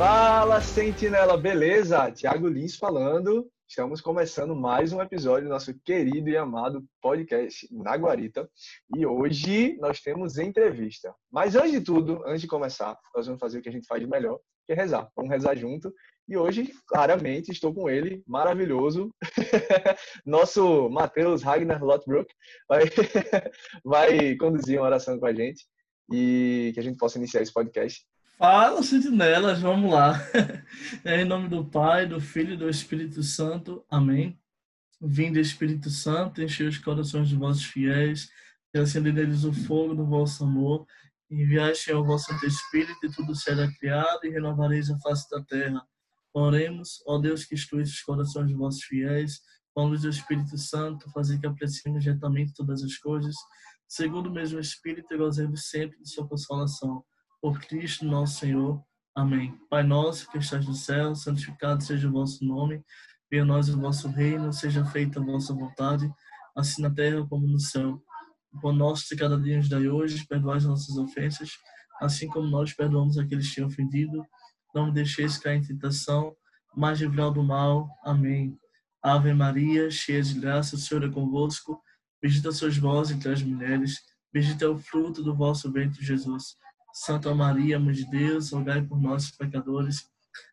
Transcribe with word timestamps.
Fala, 0.00 0.62
Sentinela, 0.62 1.36
beleza? 1.36 2.10
Tiago 2.10 2.48
Lins 2.48 2.74
falando. 2.74 3.46
Estamos 3.68 4.00
começando 4.00 4.56
mais 4.56 4.94
um 4.94 5.02
episódio 5.02 5.46
do 5.46 5.52
nosso 5.52 5.78
querido 5.84 6.30
e 6.30 6.38
amado 6.38 6.82
podcast 7.02 7.68
na 7.70 7.94
Guarita. 7.98 8.48
E 8.96 9.04
hoje 9.04 9.76
nós 9.78 10.00
temos 10.00 10.38
entrevista. 10.38 11.14
Mas 11.30 11.54
antes 11.54 11.72
de 11.72 11.80
tudo, 11.82 12.22
antes 12.26 12.40
de 12.40 12.46
começar, 12.46 12.98
nós 13.14 13.26
vamos 13.26 13.38
fazer 13.38 13.58
o 13.58 13.62
que 13.62 13.68
a 13.68 13.72
gente 13.72 13.86
faz 13.86 14.00
de 14.00 14.08
melhor, 14.08 14.38
que 14.66 14.72
é 14.72 14.74
rezar. 14.74 15.06
Vamos 15.14 15.30
rezar 15.30 15.54
junto. 15.54 15.92
E 16.26 16.34
hoje, 16.34 16.72
claramente, 16.86 17.52
estou 17.52 17.74
com 17.74 17.90
ele, 17.90 18.22
maravilhoso, 18.26 19.14
nosso 20.24 20.88
Matheus 20.88 21.42
Ragnar 21.42 21.84
Lotbrook, 21.84 22.32
vai, 22.66 22.84
vai 23.84 24.34
conduzir 24.36 24.78
uma 24.78 24.86
oração 24.86 25.20
com 25.20 25.26
a 25.26 25.34
gente 25.34 25.62
e 26.10 26.70
que 26.72 26.80
a 26.80 26.82
gente 26.82 26.96
possa 26.96 27.18
iniciar 27.18 27.42
esse 27.42 27.52
podcast. 27.52 28.02
Fala, 28.40 28.82
sentinelas, 28.82 29.60
vamos 29.60 29.92
lá. 29.92 30.14
Em 31.04 31.26
nome 31.26 31.46
do 31.46 31.62
Pai, 31.62 32.06
do 32.06 32.18
Filho 32.18 32.54
e 32.54 32.56
do 32.56 32.70
Espírito 32.70 33.22
Santo. 33.22 33.84
Amém. 33.86 34.40
Vinde, 34.98 35.38
Espírito 35.38 35.90
Santo, 35.90 36.40
enche 36.40 36.64
os 36.64 36.78
corações 36.78 37.28
de 37.28 37.36
vossos 37.36 37.66
fiéis 37.66 38.30
e 38.72 38.78
acende 38.78 39.12
neles 39.12 39.44
o 39.44 39.52
fogo 39.52 39.94
do 39.94 40.06
vosso 40.06 40.42
amor. 40.42 40.86
Enviaste 41.30 41.92
ao 41.92 42.02
vosso 42.02 42.32
Espírito 42.42 43.04
e 43.04 43.12
tudo 43.12 43.34
será 43.34 43.70
criado 43.72 44.24
e 44.24 44.30
renovareis 44.30 44.88
a 44.88 44.98
face 45.00 45.28
da 45.28 45.44
terra. 45.44 45.86
Oremos, 46.32 47.02
ó 47.06 47.18
Deus 47.18 47.44
que 47.44 47.54
instruís 47.54 47.90
os 47.90 48.00
corações 48.00 48.48
de 48.48 48.54
vossos 48.54 48.82
fiéis, 48.84 49.42
com 49.74 49.82
a 49.82 49.84
luz 49.84 50.00
do 50.00 50.08
Espírito 50.08 50.56
Santo, 50.56 51.10
fazer 51.10 51.38
que 51.38 51.46
apreciemos 51.46 52.02
retamente 52.06 52.54
todas 52.54 52.82
as 52.82 52.96
coisas, 52.96 53.36
segundo 53.86 54.30
o 54.30 54.32
mesmo 54.32 54.58
Espírito 54.58 55.12
e 55.12 55.18
gozemos 55.18 55.68
sempre 55.68 55.98
de 56.00 56.08
sua 56.08 56.26
consolação 56.26 57.04
por 57.40 57.58
Cristo 57.60 58.04
nosso 58.04 58.40
Senhor. 58.40 58.82
Amém. 59.14 59.58
Pai 59.68 59.82
nosso 59.82 60.30
que 60.30 60.38
estás 60.38 60.66
no 60.66 60.74
céu, 60.74 61.14
santificado 61.14 61.82
seja 61.82 62.08
o 62.08 62.12
vosso 62.12 62.44
nome. 62.44 62.84
Venha 63.30 63.42
a 63.42 63.46
nós 63.46 63.68
o 63.68 63.80
vosso 63.80 64.08
reino, 64.08 64.52
seja 64.52 64.84
feita 64.84 65.20
a 65.20 65.24
vossa 65.24 65.54
vontade, 65.54 66.10
assim 66.56 66.82
na 66.82 66.90
terra 66.90 67.26
como 67.28 67.46
no 67.46 67.58
céu. 67.58 68.02
O 68.52 68.60
pão 68.60 68.72
nosso 68.72 69.08
de 69.08 69.16
cada 69.16 69.38
dia 69.40 69.56
nos 69.56 69.68
dai 69.68 69.88
hoje, 69.88 70.26
perdoai 70.26 70.58
as 70.58 70.64
nossas 70.64 70.96
ofensas, 70.96 71.50
assim 72.00 72.28
como 72.28 72.48
nós 72.48 72.72
perdoamos 72.72 73.16
aqueles 73.16 73.48
que 73.48 73.56
têm 73.56 73.64
ofendido. 73.64 74.24
Não 74.74 74.86
me 74.86 74.92
deixeis 74.92 75.38
cair 75.38 75.58
em 75.58 75.62
tentação, 75.62 76.34
mas 76.76 77.00
livrai 77.00 77.32
do 77.32 77.42
mal. 77.42 77.88
Amém. 78.04 78.58
Ave 79.02 79.32
Maria, 79.32 79.90
cheia 79.90 80.22
de 80.22 80.38
graça, 80.38 80.76
o 80.76 80.78
Senhor 80.78 81.04
é 81.04 81.08
convosco. 81.08 81.80
Bendita 82.20 82.52
sois 82.52 82.76
vós 82.76 83.10
entre 83.10 83.32
as 83.32 83.42
mulheres, 83.42 83.98
bendito 84.32 84.62
é 84.62 84.68
o 84.68 84.78
fruto 84.78 85.22
do 85.22 85.34
vosso 85.34 85.72
ventre, 85.72 86.04
Jesus. 86.04 86.56
Santa 86.92 87.34
Maria, 87.34 87.78
Mãe 87.78 87.94
de 87.94 88.08
Deus, 88.10 88.52
rogai 88.52 88.82
por 88.82 89.00
nós 89.00 89.30
pecadores, 89.30 90.08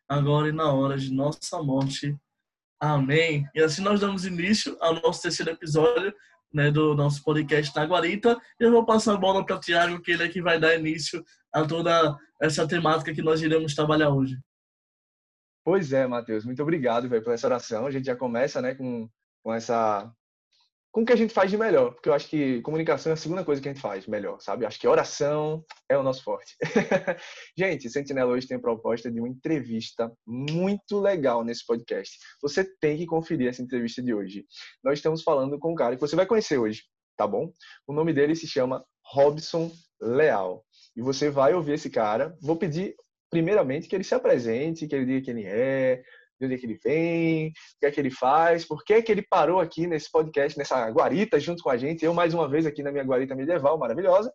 agora 0.08 0.48
e 0.48 0.52
na 0.52 0.72
hora 0.72 0.96
de 0.96 1.12
nossa 1.12 1.62
morte. 1.62 2.16
Amém. 2.80 3.48
E 3.54 3.60
assim 3.60 3.82
nós 3.82 4.00
damos 4.00 4.24
início 4.24 4.76
ao 4.80 4.94
nosso 4.94 5.22
terceiro 5.22 5.50
episódio 5.50 6.14
né, 6.52 6.70
do 6.70 6.94
nosso 6.94 7.22
podcast 7.22 7.74
na 7.74 7.84
Guarita. 7.84 8.40
Eu 8.58 8.70
vou 8.70 8.84
passar 8.84 9.14
a 9.14 9.18
bola 9.18 9.44
para 9.44 9.56
o 9.56 9.60
Tiago, 9.60 10.00
que 10.00 10.12
ele 10.12 10.24
é 10.24 10.28
que 10.28 10.42
vai 10.42 10.58
dar 10.58 10.74
início 10.74 11.24
a 11.52 11.64
toda 11.64 12.16
essa 12.40 12.66
temática 12.66 13.12
que 13.12 13.22
nós 13.22 13.42
iremos 13.42 13.74
trabalhar 13.74 14.10
hoje. 14.10 14.38
Pois 15.64 15.92
é, 15.92 16.06
Matheus, 16.06 16.44
muito 16.44 16.62
obrigado 16.62 17.08
véio, 17.08 17.22
por 17.22 17.32
essa 17.32 17.46
oração. 17.46 17.86
A 17.86 17.90
gente 17.90 18.06
já 18.06 18.16
começa 18.16 18.62
né, 18.62 18.74
com, 18.74 19.08
com 19.42 19.52
essa 19.52 20.10
com 20.90 21.02
o 21.02 21.04
que 21.04 21.12
a 21.12 21.16
gente 21.16 21.34
faz 21.34 21.50
de 21.50 21.58
melhor, 21.58 21.92
porque 21.92 22.08
eu 22.08 22.14
acho 22.14 22.28
que 22.28 22.62
comunicação 22.62 23.10
é 23.10 23.14
a 23.14 23.16
segunda 23.16 23.44
coisa 23.44 23.60
que 23.60 23.68
a 23.68 23.72
gente 23.72 23.80
faz 23.80 24.06
melhor, 24.06 24.40
sabe? 24.40 24.64
Acho 24.64 24.80
que 24.80 24.88
oração 24.88 25.64
é 25.88 25.96
o 25.96 26.02
nosso 26.02 26.22
forte. 26.22 26.56
gente, 27.56 27.90
Sentinela 27.90 28.32
hoje 28.32 28.46
tem 28.46 28.56
a 28.56 28.60
proposta 28.60 29.10
de 29.10 29.20
uma 29.20 29.28
entrevista 29.28 30.10
muito 30.26 30.98
legal 30.98 31.44
nesse 31.44 31.64
podcast. 31.66 32.16
Você 32.42 32.64
tem 32.80 32.96
que 32.96 33.06
conferir 33.06 33.48
essa 33.48 33.62
entrevista 33.62 34.02
de 34.02 34.14
hoje. 34.14 34.44
Nós 34.82 34.98
estamos 34.98 35.22
falando 35.22 35.58
com 35.58 35.72
um 35.72 35.76
cara 35.76 35.94
que 35.94 36.00
você 36.00 36.16
vai 36.16 36.26
conhecer 36.26 36.58
hoje, 36.58 36.82
tá 37.16 37.26
bom? 37.26 37.52
O 37.86 37.92
nome 37.92 38.12
dele 38.12 38.34
se 38.34 38.46
chama 38.46 38.84
Robson 39.12 39.70
Leal. 40.00 40.64
E 40.96 41.02
você 41.02 41.30
vai 41.30 41.54
ouvir 41.54 41.74
esse 41.74 41.90
cara. 41.90 42.36
Vou 42.40 42.56
pedir 42.56 42.94
primeiramente 43.30 43.88
que 43.88 43.94
ele 43.94 44.04
se 44.04 44.14
apresente, 44.14 44.86
que 44.86 44.94
ele 44.94 45.04
diga 45.06 45.24
quem 45.24 45.38
ele 45.38 45.46
é, 45.46 46.02
de 46.38 46.46
onde 46.46 46.54
é 46.54 46.58
que 46.58 46.66
ele 46.66 46.78
vem, 46.82 47.48
o 47.48 47.52
que 47.80 47.86
é 47.86 47.90
que 47.90 48.00
ele 48.00 48.10
faz, 48.10 48.64
por 48.64 48.84
que 48.84 48.94
é 48.94 49.02
que 49.02 49.10
ele 49.10 49.22
parou 49.22 49.60
aqui 49.60 49.86
nesse 49.86 50.10
podcast, 50.10 50.56
nessa 50.56 50.88
guarita 50.90 51.40
junto 51.40 51.62
com 51.62 51.70
a 51.70 51.76
gente, 51.76 52.04
eu 52.04 52.14
mais 52.14 52.32
uma 52.32 52.48
vez 52.48 52.66
aqui 52.66 52.82
na 52.82 52.92
minha 52.92 53.04
guarita 53.04 53.34
medieval 53.34 53.78
maravilhosa, 53.78 54.32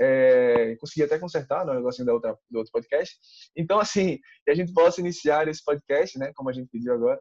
é, 0.00 0.76
consegui 0.80 1.04
até 1.04 1.18
consertar 1.18 1.64
no 1.64 1.72
né, 1.72 1.78
negocinho 1.78 2.06
da 2.06 2.14
outra, 2.14 2.36
do 2.50 2.58
outro 2.58 2.72
podcast. 2.72 3.16
Então, 3.56 3.78
assim, 3.78 4.18
que 4.44 4.50
a 4.50 4.54
gente 4.54 4.72
possa 4.72 5.00
iniciar 5.00 5.46
esse 5.48 5.62
podcast, 5.64 6.18
né, 6.18 6.32
como 6.34 6.50
a 6.50 6.52
gente 6.52 6.68
pediu 6.70 6.94
agora, 6.94 7.20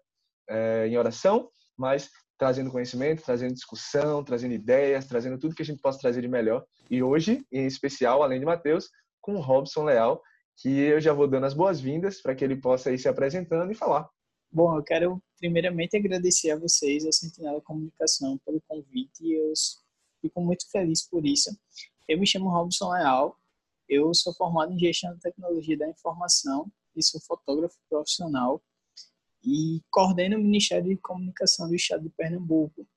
é, 0.50 0.88
em 0.88 0.98
oração, 0.98 1.50
mas 1.78 2.10
trazendo 2.38 2.72
conhecimento, 2.72 3.24
trazendo 3.24 3.54
discussão, 3.54 4.24
trazendo 4.24 4.54
ideias, 4.54 5.06
trazendo 5.06 5.38
tudo 5.38 5.56
que 5.56 5.62
a 5.62 5.66
gente 5.66 5.82
possa 5.82 6.00
trazer 6.00 6.22
de 6.22 6.28
melhor. 6.28 6.66
E 6.90 7.02
hoje, 7.02 7.46
em 7.52 7.66
especial, 7.66 8.24
além 8.24 8.40
de 8.40 8.46
Matheus, 8.46 8.90
com 9.22 9.36
o 9.36 9.40
Robson 9.40 9.84
Leal, 9.84 10.22
que 10.58 10.70
eu 10.70 11.00
já 11.00 11.14
vou 11.14 11.28
dando 11.28 11.46
as 11.46 11.54
boas-vindas 11.54 12.22
para 12.22 12.36
que 12.36 12.44
ele 12.44 12.60
possa 12.60 12.92
ir 12.92 12.98
se 12.98 13.08
apresentando 13.08 13.72
e 13.72 13.76
falar 13.76 14.08
Bom, 14.56 14.78
eu 14.78 14.84
quero 14.84 15.20
primeiramente 15.40 15.98
agradecer 15.98 16.52
a 16.52 16.60
vocês, 16.60 17.04
a 17.08 17.12
Sentinela 17.12 17.60
Comunicação, 17.60 18.38
pelo 18.46 18.62
convite 18.68 19.26
e 19.26 19.34
eu 19.34 19.52
fico 20.22 20.40
muito 20.42 20.70
feliz 20.70 21.02
por 21.10 21.26
isso. 21.26 21.50
Eu 22.08 22.20
me 22.20 22.28
chamo 22.28 22.52
Robson 22.52 22.92
Leal, 22.92 23.36
eu 23.90 24.14
sou 24.14 24.32
formado 24.36 24.72
em 24.72 24.78
Gestão 24.78 25.12
de 25.16 25.22
Tecnologia 25.22 25.76
da 25.76 25.90
Informação 25.90 26.72
e 26.96 27.02
sou 27.02 27.20
fotógrafo 27.22 27.76
profissional 27.90 28.62
e 29.44 29.82
coordeno 29.90 30.38
o 30.38 30.44
Ministério 30.44 30.88
de 30.88 30.98
Comunicação 30.98 31.68
do 31.68 31.74
Estado 31.74 32.04
de 32.04 32.10
Pernambuco. 32.10 32.88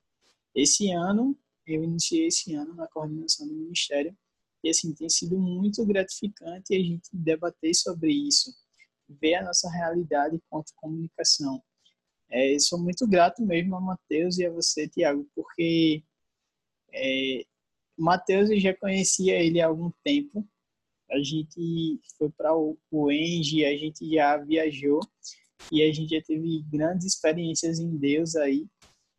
Esse 0.55 0.91
ano, 0.91 1.35
eu 1.67 1.83
iniciei 1.83 2.27
esse 2.27 2.53
ano 2.53 2.75
na 2.75 2.87
coordenação 2.87 3.49
do 3.49 3.55
Ministério 3.55 4.15
e 4.63 4.69
assim, 4.69 4.95
tem 4.95 5.09
sido 5.09 5.39
muito 5.39 5.87
gratificante 5.87 6.75
a 6.75 6.79
gente 6.79 7.09
debater 7.15 7.75
sobre 7.75 8.13
isso 8.13 8.55
ver 9.09 9.35
a 9.37 9.45
nossa 9.45 9.71
realidade 9.71 10.41
quanto 10.49 10.73
comunicação. 10.77 11.63
É, 12.29 12.59
sou 12.59 12.79
muito 12.79 13.07
grato 13.07 13.45
mesmo 13.45 13.77
a 13.77 13.81
Matheus 13.81 14.39
e 14.39 14.47
a 14.47 14.51
você, 14.51 14.89
Tiago, 14.89 15.27
porque 15.35 16.03
é, 16.93 17.45
Matheus 17.97 18.51
eu 18.51 18.59
já 18.59 18.75
conhecia 18.75 19.41
ele 19.41 19.61
há 19.61 19.67
algum 19.67 19.91
tempo. 20.05 20.47
A 21.11 21.19
gente 21.19 22.01
foi 22.19 22.31
para 22.31 22.55
o, 22.57 22.77
Engie, 23.13 23.65
a 23.65 23.77
gente 23.77 24.11
já 24.13 24.37
viajou 24.39 25.01
e 25.71 25.83
a 25.83 25.93
gente 25.93 26.17
já 26.17 26.23
teve 26.23 26.63
grandes 26.65 27.07
experiências 27.07 27.79
em 27.79 27.97
Deus 27.97 28.35
aí. 28.35 28.67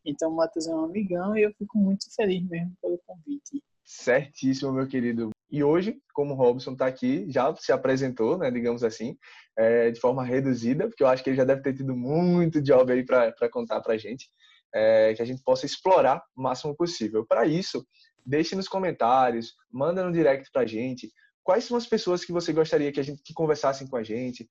Então, 0.05 0.31
o 0.31 0.35
Matheus 0.35 0.67
é 0.67 0.75
um 0.75 0.85
amigão 0.85 1.37
e 1.37 1.43
eu 1.43 1.53
fico 1.53 1.77
muito 1.77 2.13
feliz 2.13 2.43
mesmo 2.43 2.73
pelo 2.81 2.97
convite. 3.05 3.63
Certíssimo, 3.83 4.71
meu 4.73 4.87
querido. 4.87 5.31
E 5.49 5.63
hoje, 5.63 5.97
como 6.13 6.33
o 6.33 6.37
Robson 6.37 6.73
está 6.73 6.87
aqui, 6.87 7.25
já 7.29 7.55
se 7.55 7.71
apresentou, 7.71 8.37
né, 8.37 8.51
digamos 8.51 8.83
assim, 8.83 9.17
é, 9.57 9.91
de 9.91 9.99
forma 9.99 10.23
reduzida, 10.23 10.87
porque 10.87 11.03
eu 11.03 11.07
acho 11.07 11.23
que 11.23 11.29
ele 11.29 11.37
já 11.37 11.45
deve 11.45 11.61
ter 11.61 11.73
tido 11.73 11.95
muito 11.95 12.61
job 12.61 12.91
aí 12.91 13.05
para 13.05 13.49
contar 13.49 13.81
para 13.81 13.93
a 13.93 13.97
gente, 13.97 14.29
é, 14.73 15.13
que 15.13 15.21
a 15.21 15.25
gente 15.25 15.41
possa 15.43 15.65
explorar 15.65 16.21
o 16.35 16.41
máximo 16.41 16.75
possível. 16.75 17.25
Para 17.25 17.45
isso, 17.45 17.85
deixe 18.25 18.55
nos 18.55 18.67
comentários, 18.67 19.53
manda 19.71 20.03
no 20.03 20.11
direct 20.11 20.49
para 20.51 20.63
a 20.63 20.65
gente, 20.65 21.09
quais 21.43 21.63
são 21.63 21.77
as 21.77 21.87
pessoas 21.87 22.25
que 22.25 22.33
você 22.33 22.51
gostaria 22.51 22.91
que 22.91 22.99
a 22.99 23.03
gente 23.03 23.21
que 23.23 23.33
conversassem 23.33 23.87
com 23.87 23.95
a 23.95 24.03
gente, 24.03 24.49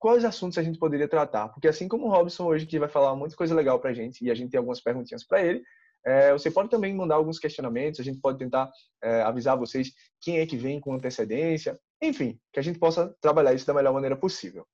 quais 0.00 0.24
assuntos 0.24 0.58
a 0.58 0.64
gente 0.64 0.80
poderia 0.80 1.06
tratar, 1.06 1.48
porque 1.48 1.68
assim 1.68 1.86
como 1.86 2.06
o 2.06 2.10
Robson 2.10 2.44
hoje 2.44 2.66
que 2.66 2.76
vai 2.76 2.88
falar 2.88 3.14
muita 3.14 3.36
coisa 3.36 3.54
legal 3.54 3.78
para 3.78 3.90
a 3.90 3.94
gente 3.94 4.24
e 4.24 4.32
a 4.32 4.34
gente 4.34 4.50
tem 4.50 4.58
algumas 4.58 4.80
perguntinhas 4.80 5.24
para 5.24 5.44
ele, 5.44 5.62
é, 6.04 6.32
você 6.32 6.50
pode 6.50 6.68
também 6.68 6.94
mandar 6.94 7.14
alguns 7.14 7.38
questionamentos, 7.38 8.00
a 8.00 8.04
gente 8.04 8.20
pode 8.20 8.38
tentar 8.38 8.70
é, 9.02 9.22
avisar 9.22 9.56
vocês 9.56 9.92
quem 10.20 10.38
é 10.38 10.46
que 10.46 10.56
vem 10.56 10.80
com 10.80 10.94
antecedência, 10.94 11.78
enfim, 12.02 12.38
que 12.52 12.60
a 12.60 12.62
gente 12.62 12.78
possa 12.78 13.14
trabalhar 13.20 13.54
isso 13.54 13.66
da 13.66 13.74
melhor 13.74 13.92
maneira 13.92 14.16
possível. 14.16 14.66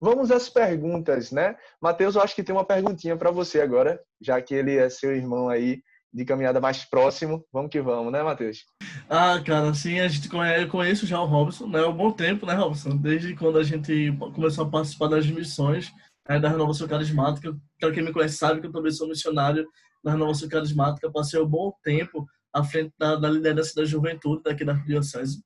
Vamos 0.00 0.30
às 0.30 0.48
perguntas, 0.48 1.32
né? 1.32 1.56
Matheus, 1.82 2.14
eu 2.14 2.22
acho 2.22 2.34
que 2.34 2.44
tem 2.44 2.54
uma 2.54 2.64
perguntinha 2.64 3.16
para 3.16 3.32
você 3.32 3.60
agora, 3.60 4.00
já 4.20 4.40
que 4.40 4.54
ele 4.54 4.76
é 4.76 4.88
seu 4.88 5.14
irmão 5.14 5.48
aí 5.48 5.82
de 6.12 6.24
caminhada 6.24 6.60
mais 6.60 6.84
próximo. 6.84 7.44
Vamos 7.52 7.70
que 7.70 7.80
vamos, 7.80 8.12
né, 8.12 8.22
Matheus? 8.22 8.64
Ah, 9.10 9.42
cara, 9.44 9.70
assim, 9.70 9.98
a 9.98 10.06
gente 10.06 10.28
conhece, 10.28 10.62
eu 10.62 10.68
conheço 10.68 11.04
já 11.04 11.20
o 11.20 11.26
Robson, 11.26 11.66
né? 11.66 11.80
Há 11.80 11.88
um 11.88 11.96
bom 11.96 12.12
tempo, 12.12 12.46
né, 12.46 12.54
Robson? 12.54 12.96
Desde 12.96 13.34
quando 13.34 13.58
a 13.58 13.64
gente 13.64 14.12
começou 14.34 14.64
a 14.64 14.70
participar 14.70 15.08
das 15.08 15.26
missões 15.26 15.92
né, 16.28 16.38
da 16.38 16.48
Renovação 16.48 16.86
Carismática. 16.86 17.56
Para 17.80 17.92
quem 17.92 18.04
me 18.04 18.12
conhece 18.12 18.36
sabe 18.36 18.60
que 18.60 18.68
eu 18.68 18.72
também 18.72 18.92
sou 18.92 19.08
missionário 19.08 19.66
na 20.02 20.12
Renovação 20.12 20.48
Carismática, 20.48 21.10
passei 21.10 21.40
um 21.40 21.46
bom 21.46 21.72
tempo 21.82 22.26
à 22.52 22.64
frente 22.64 22.92
da, 22.98 23.16
da 23.16 23.30
liderança 23.30 23.74
da 23.74 23.84
juventude 23.84 24.42
daqui 24.42 24.64
da 24.64 24.72
Diocese. 24.72 25.42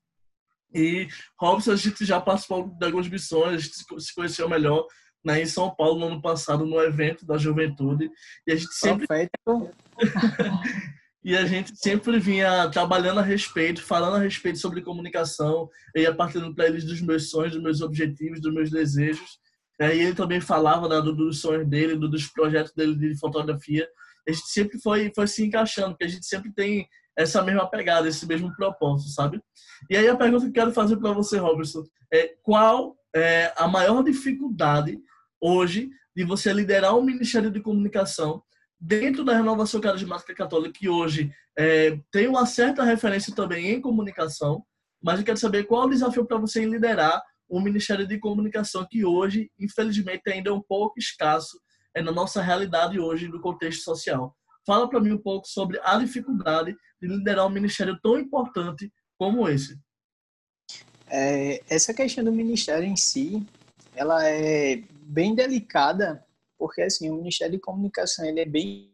E 0.73 1.07
Robson, 1.39 1.71
a 1.71 1.75
gente 1.75 2.03
já 2.03 2.19
participou 2.19 2.67
de 2.67 2.85
algumas 2.85 3.07
missões, 3.07 3.53
a 3.53 3.57
gente 3.57 4.01
se 4.01 4.15
conheceu 4.15 4.49
melhor 4.49 4.87
né, 5.23 5.41
em 5.41 5.45
São 5.45 5.73
Paulo 5.73 5.99
no 5.99 6.07
ano 6.07 6.21
passado, 6.21 6.65
no 6.65 6.79
evento 6.81 7.25
da 7.25 7.37
juventude. 7.37 8.09
E 8.45 8.51
a 8.51 8.55
gente 8.55 8.73
sempre. 8.73 9.07
e 11.23 11.37
a 11.37 11.45
gente 11.45 11.71
sempre 11.75 12.19
vinha 12.19 12.69
trabalhando 12.69 13.19
a 13.19 13.23
respeito, 13.23 13.81
falando 13.81 14.17
a 14.17 14.19
respeito 14.19 14.59
sobre 14.59 14.81
comunicação, 14.81 15.69
eu 15.95 16.03
ia 16.03 16.13
partindo 16.13 16.53
para 16.53 16.67
eles 16.67 16.83
dos 16.83 16.99
meus 16.99 17.29
sonhos, 17.29 17.53
dos 17.53 17.63
meus 17.63 17.81
objetivos, 17.81 18.41
dos 18.41 18.53
meus 18.53 18.69
desejos. 18.69 19.39
E 19.79 19.83
aí 19.83 20.01
ele 20.01 20.15
também 20.15 20.41
falava 20.41 20.89
né, 20.89 21.01
dos 21.01 21.39
sonhos 21.39 21.67
dele, 21.67 21.95
dos 21.95 22.27
projetos 22.27 22.73
dele 22.73 22.95
de 22.95 23.17
fotografia. 23.17 23.87
A 24.27 24.31
gente 24.31 24.47
sempre 24.47 24.79
foi, 24.79 25.11
foi 25.13 25.27
se 25.27 25.45
encaixando, 25.45 25.91
porque 25.91 26.05
a 26.05 26.09
gente 26.09 26.25
sempre 26.25 26.51
tem 26.53 26.87
essa 27.17 27.41
mesma 27.43 27.69
pegada, 27.69 28.07
esse 28.07 28.25
mesmo 28.25 28.55
propósito, 28.55 29.11
sabe? 29.11 29.41
E 29.89 29.95
aí 29.95 30.07
a 30.07 30.15
pergunta 30.15 30.43
que 30.43 30.49
eu 30.49 30.53
quero 30.53 30.71
fazer 30.71 30.97
para 30.97 31.11
você, 31.11 31.37
Robertson, 31.37 31.83
é 32.11 32.35
qual 32.41 32.95
é 33.15 33.53
a 33.55 33.67
maior 33.67 34.03
dificuldade 34.03 34.99
hoje 35.39 35.89
de 36.15 36.23
você 36.23 36.51
liderar 36.53 36.95
um 36.97 37.03
ministério 37.03 37.51
de 37.51 37.59
comunicação 37.59 38.41
dentro 38.79 39.23
da 39.23 39.35
renovação 39.35 39.79
carismática 39.79 40.33
católica, 40.33 40.77
que 40.77 40.89
hoje 40.89 41.31
é, 41.57 41.97
tem 42.11 42.27
uma 42.27 42.45
certa 42.45 42.83
referência 42.83 43.33
também 43.33 43.71
em 43.71 43.81
comunicação, 43.81 44.63
mas 45.01 45.19
eu 45.19 45.25
quero 45.25 45.37
saber 45.37 45.63
qual 45.65 45.85
o 45.85 45.89
desafio 45.89 46.25
para 46.25 46.37
você 46.37 46.63
em 46.63 46.69
liderar 46.69 47.21
um 47.49 47.61
ministério 47.61 48.07
de 48.07 48.17
comunicação 48.17 48.85
que 48.89 49.05
hoje, 49.05 49.49
infelizmente, 49.59 50.23
ainda 50.27 50.49
é 50.49 50.53
um 50.53 50.61
pouco 50.61 50.99
escasso 50.99 51.59
é, 51.95 52.01
na 52.01 52.11
nossa 52.11 52.41
realidade 52.41 52.99
hoje, 52.99 53.27
no 53.27 53.41
contexto 53.41 53.83
social. 53.83 54.35
Fala 54.65 54.89
para 54.89 54.99
mim 54.99 55.11
um 55.11 55.21
pouco 55.21 55.47
sobre 55.47 55.79
a 55.83 55.97
dificuldade 55.97 56.75
de 57.01 57.07
liderar 57.07 57.45
um 57.45 57.49
ministério 57.49 57.99
tão 58.01 58.17
importante 58.17 58.91
como 59.17 59.47
esse. 59.47 59.77
É, 61.09 61.61
essa 61.69 61.93
questão 61.93 62.23
do 62.23 62.31
ministério 62.31 62.87
em 62.87 62.95
si, 62.95 63.45
ela 63.95 64.25
é 64.25 64.77
bem 65.05 65.35
delicada 65.35 66.25
porque 66.63 66.81
assim 66.81 67.09
o 67.09 67.17
Ministério 67.17 67.55
de 67.55 67.59
Comunicação 67.59 68.23
ele 68.23 68.39
é 68.39 68.45
bem 68.45 68.89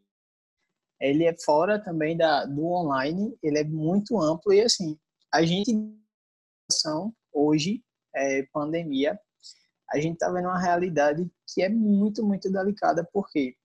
ele 0.99 1.23
é 1.23 1.35
fora 1.37 1.77
também 1.77 2.17
da 2.17 2.45
do 2.45 2.65
online 2.65 3.37
ele 3.43 3.59
é 3.59 3.63
muito 3.63 4.19
amplo 4.19 4.51
e 4.51 4.61
assim 4.61 4.97
a 5.31 5.43
gente 5.43 5.71
hoje 7.31 7.83
é, 8.15 8.43
pandemia 8.51 9.19
a 9.91 9.99
gente 9.99 10.13
está 10.13 10.31
vendo 10.31 10.47
uma 10.47 10.59
realidade 10.59 11.29
que 11.47 11.61
é 11.61 11.69
muito 11.69 12.25
muito 12.25 12.51
delicada 12.51 13.07
porque 13.11 13.55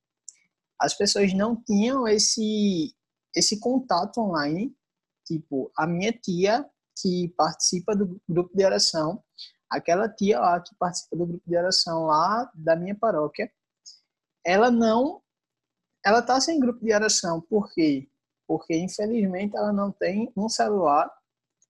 as 0.81 0.94
pessoas 0.94 1.32
não 1.35 1.56
tinham 1.56 2.06
esse 2.06 2.94
esse 3.35 3.59
contato 3.61 4.19
online 4.21 4.75
tipo 5.26 5.71
a 5.76 5.87
minha 5.87 6.12
tia 6.12 6.65
que 6.97 7.32
participa 7.37 7.94
do 7.97 8.21
grupo 8.29 8.56
de 8.56 8.65
oração 8.65 9.23
aquela 9.71 10.09
tia 10.09 10.41
lá 10.41 10.61
que 10.61 10.75
participa 10.76 11.17
do 11.17 11.26
grupo 11.26 11.43
de 11.47 11.56
oração 11.56 12.05
lá 12.05 12.50
da 12.55 12.77
minha 12.77 12.94
paróquia 12.94 13.50
ela 14.44 14.70
não 14.70 15.23
ela 16.05 16.19
está 16.19 16.38
sem 16.41 16.61
grupo 16.61 16.85
de 16.85 16.93
oração. 16.93 17.41
Por 17.41 17.73
quê? 17.73 18.06
Porque, 18.47 18.77
infelizmente, 18.77 19.56
ela 19.56 19.73
não 19.73 19.91
tem 19.91 20.31
um 20.37 20.50
celular, 20.50 21.11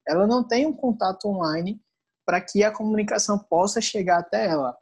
ela 0.06 0.26
não 0.26 0.42
tem 0.46 0.66
um 0.66 0.72
contato 0.72 1.28
online 1.28 1.80
para 2.24 2.40
que 2.40 2.62
a 2.62 2.72
comunicação 2.72 3.38
possa 3.38 3.80
chegar 3.80 4.18
até 4.20 4.46
ela. 4.46 4.76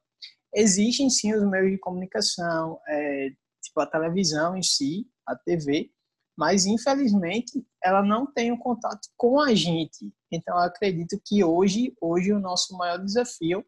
Existem, 0.54 1.08
sim, 1.10 1.34
os 1.34 1.48
meios 1.48 1.70
de 1.70 1.78
comunicação, 1.78 2.78
é, 2.86 3.30
tipo 3.62 3.80
a 3.80 3.86
televisão 3.86 4.56
em 4.56 4.62
si, 4.62 5.06
a 5.26 5.34
TV, 5.34 5.90
mas, 6.36 6.66
infelizmente, 6.66 7.64
ela 7.82 8.02
não 8.02 8.26
tem 8.26 8.50
um 8.50 8.58
contato 8.58 9.08
com 9.16 9.40
a 9.40 9.54
gente. 9.54 10.12
Então, 10.30 10.56
eu 10.56 10.62
acredito 10.62 11.20
que 11.24 11.44
hoje, 11.44 11.94
hoje 12.00 12.32
o 12.32 12.40
nosso 12.40 12.76
maior 12.76 12.98
desafio, 12.98 13.64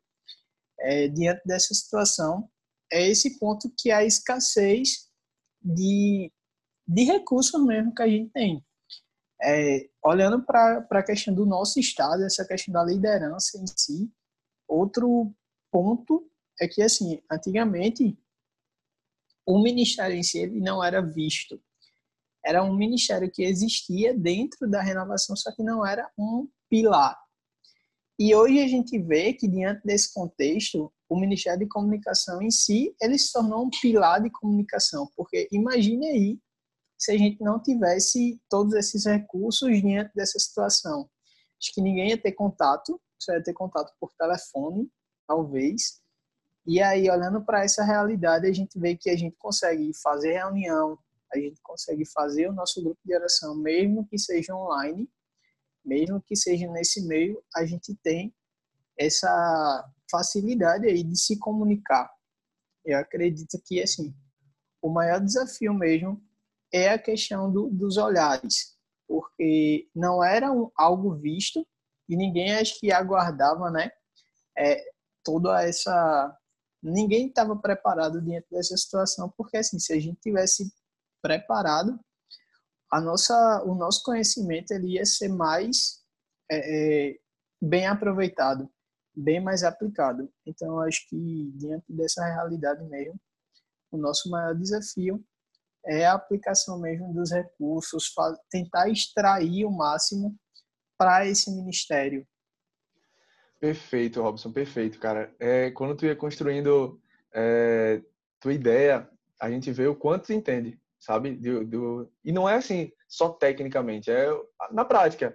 é, 0.81 1.09
diante 1.09 1.43
dessa 1.47 1.75
situação, 1.75 2.49
é 2.91 3.09
esse 3.09 3.39
ponto 3.39 3.73
que 3.79 3.91
é 3.91 3.95
a 3.95 4.05
escassez 4.05 5.09
de, 5.63 6.33
de 6.87 7.05
recursos 7.05 7.65
mesmo 7.65 7.95
que 7.95 8.03
a 8.03 8.09
gente 8.09 8.31
tem. 8.31 8.65
É, 9.47 9.89
olhando 10.03 10.43
para 10.43 10.87
a 10.91 11.03
questão 11.03 11.35
do 11.35 11.45
nosso 11.45 11.79
estado, 11.79 12.25
essa 12.25 12.47
questão 12.47 12.73
da 12.73 12.83
liderança 12.83 13.59
em 13.59 13.67
si, 13.67 14.11
outro 14.67 15.35
ponto 15.71 16.27
é 16.61 16.67
que, 16.67 16.81
assim, 16.81 17.21
antigamente, 17.31 18.19
o 19.47 19.63
ministério 19.63 20.17
em 20.17 20.23
si 20.23 20.39
ele 20.39 20.61
não 20.61 20.83
era 20.83 21.03
visto. 21.03 21.61
Era 22.45 22.63
um 22.63 22.75
ministério 22.75 23.31
que 23.31 23.43
existia 23.43 24.17
dentro 24.17 24.69
da 24.69 24.81
renovação, 24.81 25.37
só 25.37 25.53
que 25.53 25.63
não 25.63 25.87
era 25.87 26.11
um 26.19 26.49
pilar. 26.69 27.19
E 28.19 28.35
hoje 28.35 28.61
a 28.61 28.69
gente 28.69 28.99
vê 28.99 29.33
que, 29.33 29.49
diante 29.49 29.83
desse 29.85 30.13
contexto, 30.15 30.93
o 31.09 31.19
Ministério 31.19 31.61
de 31.61 31.69
Comunicação 31.69 32.41
em 32.41 32.51
si, 32.51 32.95
ele 33.01 33.19
se 33.19 33.33
tornou 33.33 33.65
um 33.65 33.71
pilar 33.71 34.23
de 34.23 34.31
comunicação, 34.31 35.09
porque 35.17 35.49
imagine 35.51 36.07
aí 36.07 36.39
se 37.05 37.13
a 37.13 37.19
gente 37.19 37.43
não 37.43 37.61
tivesse 37.61 38.41
todos 38.49 38.73
esses 38.73 39.05
recursos 39.05 39.69
diante 39.83 40.11
dessa 40.15 40.39
situação. 40.39 41.11
Acho 41.61 41.75
que 41.75 41.83
ninguém 41.83 42.09
ia 42.09 42.21
ter 42.21 42.33
contato, 42.33 42.99
só 43.19 43.35
ia 43.35 43.43
ter 43.43 43.53
contato 43.53 43.95
por 44.01 44.11
telefone, 44.15 44.91
talvez. 45.27 46.01
E 46.67 46.81
aí, 46.81 47.11
olhando 47.11 47.45
para 47.45 47.63
essa 47.63 47.85
realidade, 47.85 48.47
a 48.47 48.53
gente 48.53 48.79
vê 48.79 48.97
que 48.97 49.11
a 49.11 49.17
gente 49.17 49.37
consegue 49.37 49.93
fazer 50.03 50.33
reunião, 50.33 50.99
a 51.31 51.39
gente 51.39 51.61
consegue 51.63 52.07
fazer 52.07 52.49
o 52.49 52.55
nosso 52.55 52.83
grupo 52.83 53.01
de 53.05 53.15
oração, 53.15 53.55
mesmo 53.55 54.07
que 54.07 54.19
seja 54.19 54.57
online, 54.57 55.07
mesmo 55.85 56.23
que 56.23 56.35
seja 56.35 56.67
nesse 56.71 57.07
meio, 57.07 57.43
a 57.55 57.67
gente 57.67 57.95
tem 57.97 58.35
essa 58.99 59.93
facilidade 60.11 60.87
aí 60.87 61.03
de 61.03 61.19
se 61.19 61.39
comunicar. 61.39 62.11
Eu 62.83 62.99
acredito 62.99 63.61
que, 63.63 63.83
assim, 63.83 64.15
o 64.81 64.89
maior 64.89 65.21
desafio 65.21 65.75
mesmo 65.75 66.23
é 66.75 66.91
a 66.91 66.99
questão 66.99 67.51
do, 67.51 67.69
dos 67.71 67.97
olhares, 67.97 68.77
porque 69.07 69.89
não 69.95 70.25
era 70.25 70.51
um, 70.51 70.71
algo 70.77 71.15
visto 71.15 71.67
e 72.09 72.17
ninguém 72.17 72.55
acho 72.55 72.79
que 72.81 72.93
aguardava, 72.93 73.71
né, 73.71 73.91
é, 74.59 74.85
toda 75.23 75.63
essa... 75.63 76.37
Ninguém 76.83 77.29
estava 77.29 77.57
preparado 77.57 78.21
diante 78.21 78.47
dessa 78.51 78.77
situação, 78.77 79.33
porque, 79.39 79.57
assim, 79.57 79.79
se 79.79 79.93
a 79.95 79.99
gente 79.99 80.21
tivesse 80.21 80.71
preparado, 81.23 81.99
a 82.93 83.01
nossa, 83.01 83.63
o 83.65 83.75
nosso 83.75 84.03
conhecimento 84.03 84.71
ele 84.73 84.95
ia 84.95 85.07
ser 85.07 85.29
mais 85.29 86.03
é, 86.51 87.09
é, 87.09 87.19
bem 87.63 87.87
aproveitado 87.87 88.69
bem 89.15 89.41
mais 89.41 89.63
aplicado. 89.63 90.29
Então, 90.45 90.81
acho 90.81 91.09
que 91.09 91.53
diante 91.57 91.85
dessa 91.89 92.25
realidade 92.25 92.83
mesmo, 92.85 93.21
o 93.91 93.97
nosso 93.97 94.29
maior 94.29 94.55
desafio 94.55 95.25
é 95.87 96.07
a 96.07 96.15
aplicação 96.15 96.79
mesmo 96.79 97.13
dos 97.13 97.31
recursos, 97.31 98.13
tentar 98.51 98.89
extrair 98.89 99.65
o 99.65 99.71
máximo 99.71 100.35
para 100.97 101.27
esse 101.27 101.51
ministério. 101.51 102.27
Perfeito, 103.61 104.21
Robson, 104.21 104.53
perfeito, 104.53 104.99
cara. 104.99 105.35
É, 105.39 105.71
quando 105.71 105.97
tu 105.97 106.07
ia 106.07 106.15
construindo 106.15 107.01
é, 107.33 108.03
tua 108.39 108.53
ideia, 108.53 109.09
a 109.41 109.51
gente 109.51 109.73
vê 109.73 109.87
o 109.87 109.97
quanto 109.97 110.27
tu 110.27 110.33
entende, 110.33 110.79
sabe? 110.99 111.35
Do, 111.37 111.65
do... 111.65 112.13
E 112.25 112.31
não 112.31 112.49
é 112.49 112.57
assim 112.57 112.93
só 113.09 113.31
tecnicamente, 113.31 114.11
é 114.11 114.29
na 114.71 114.85
prática 114.85 115.35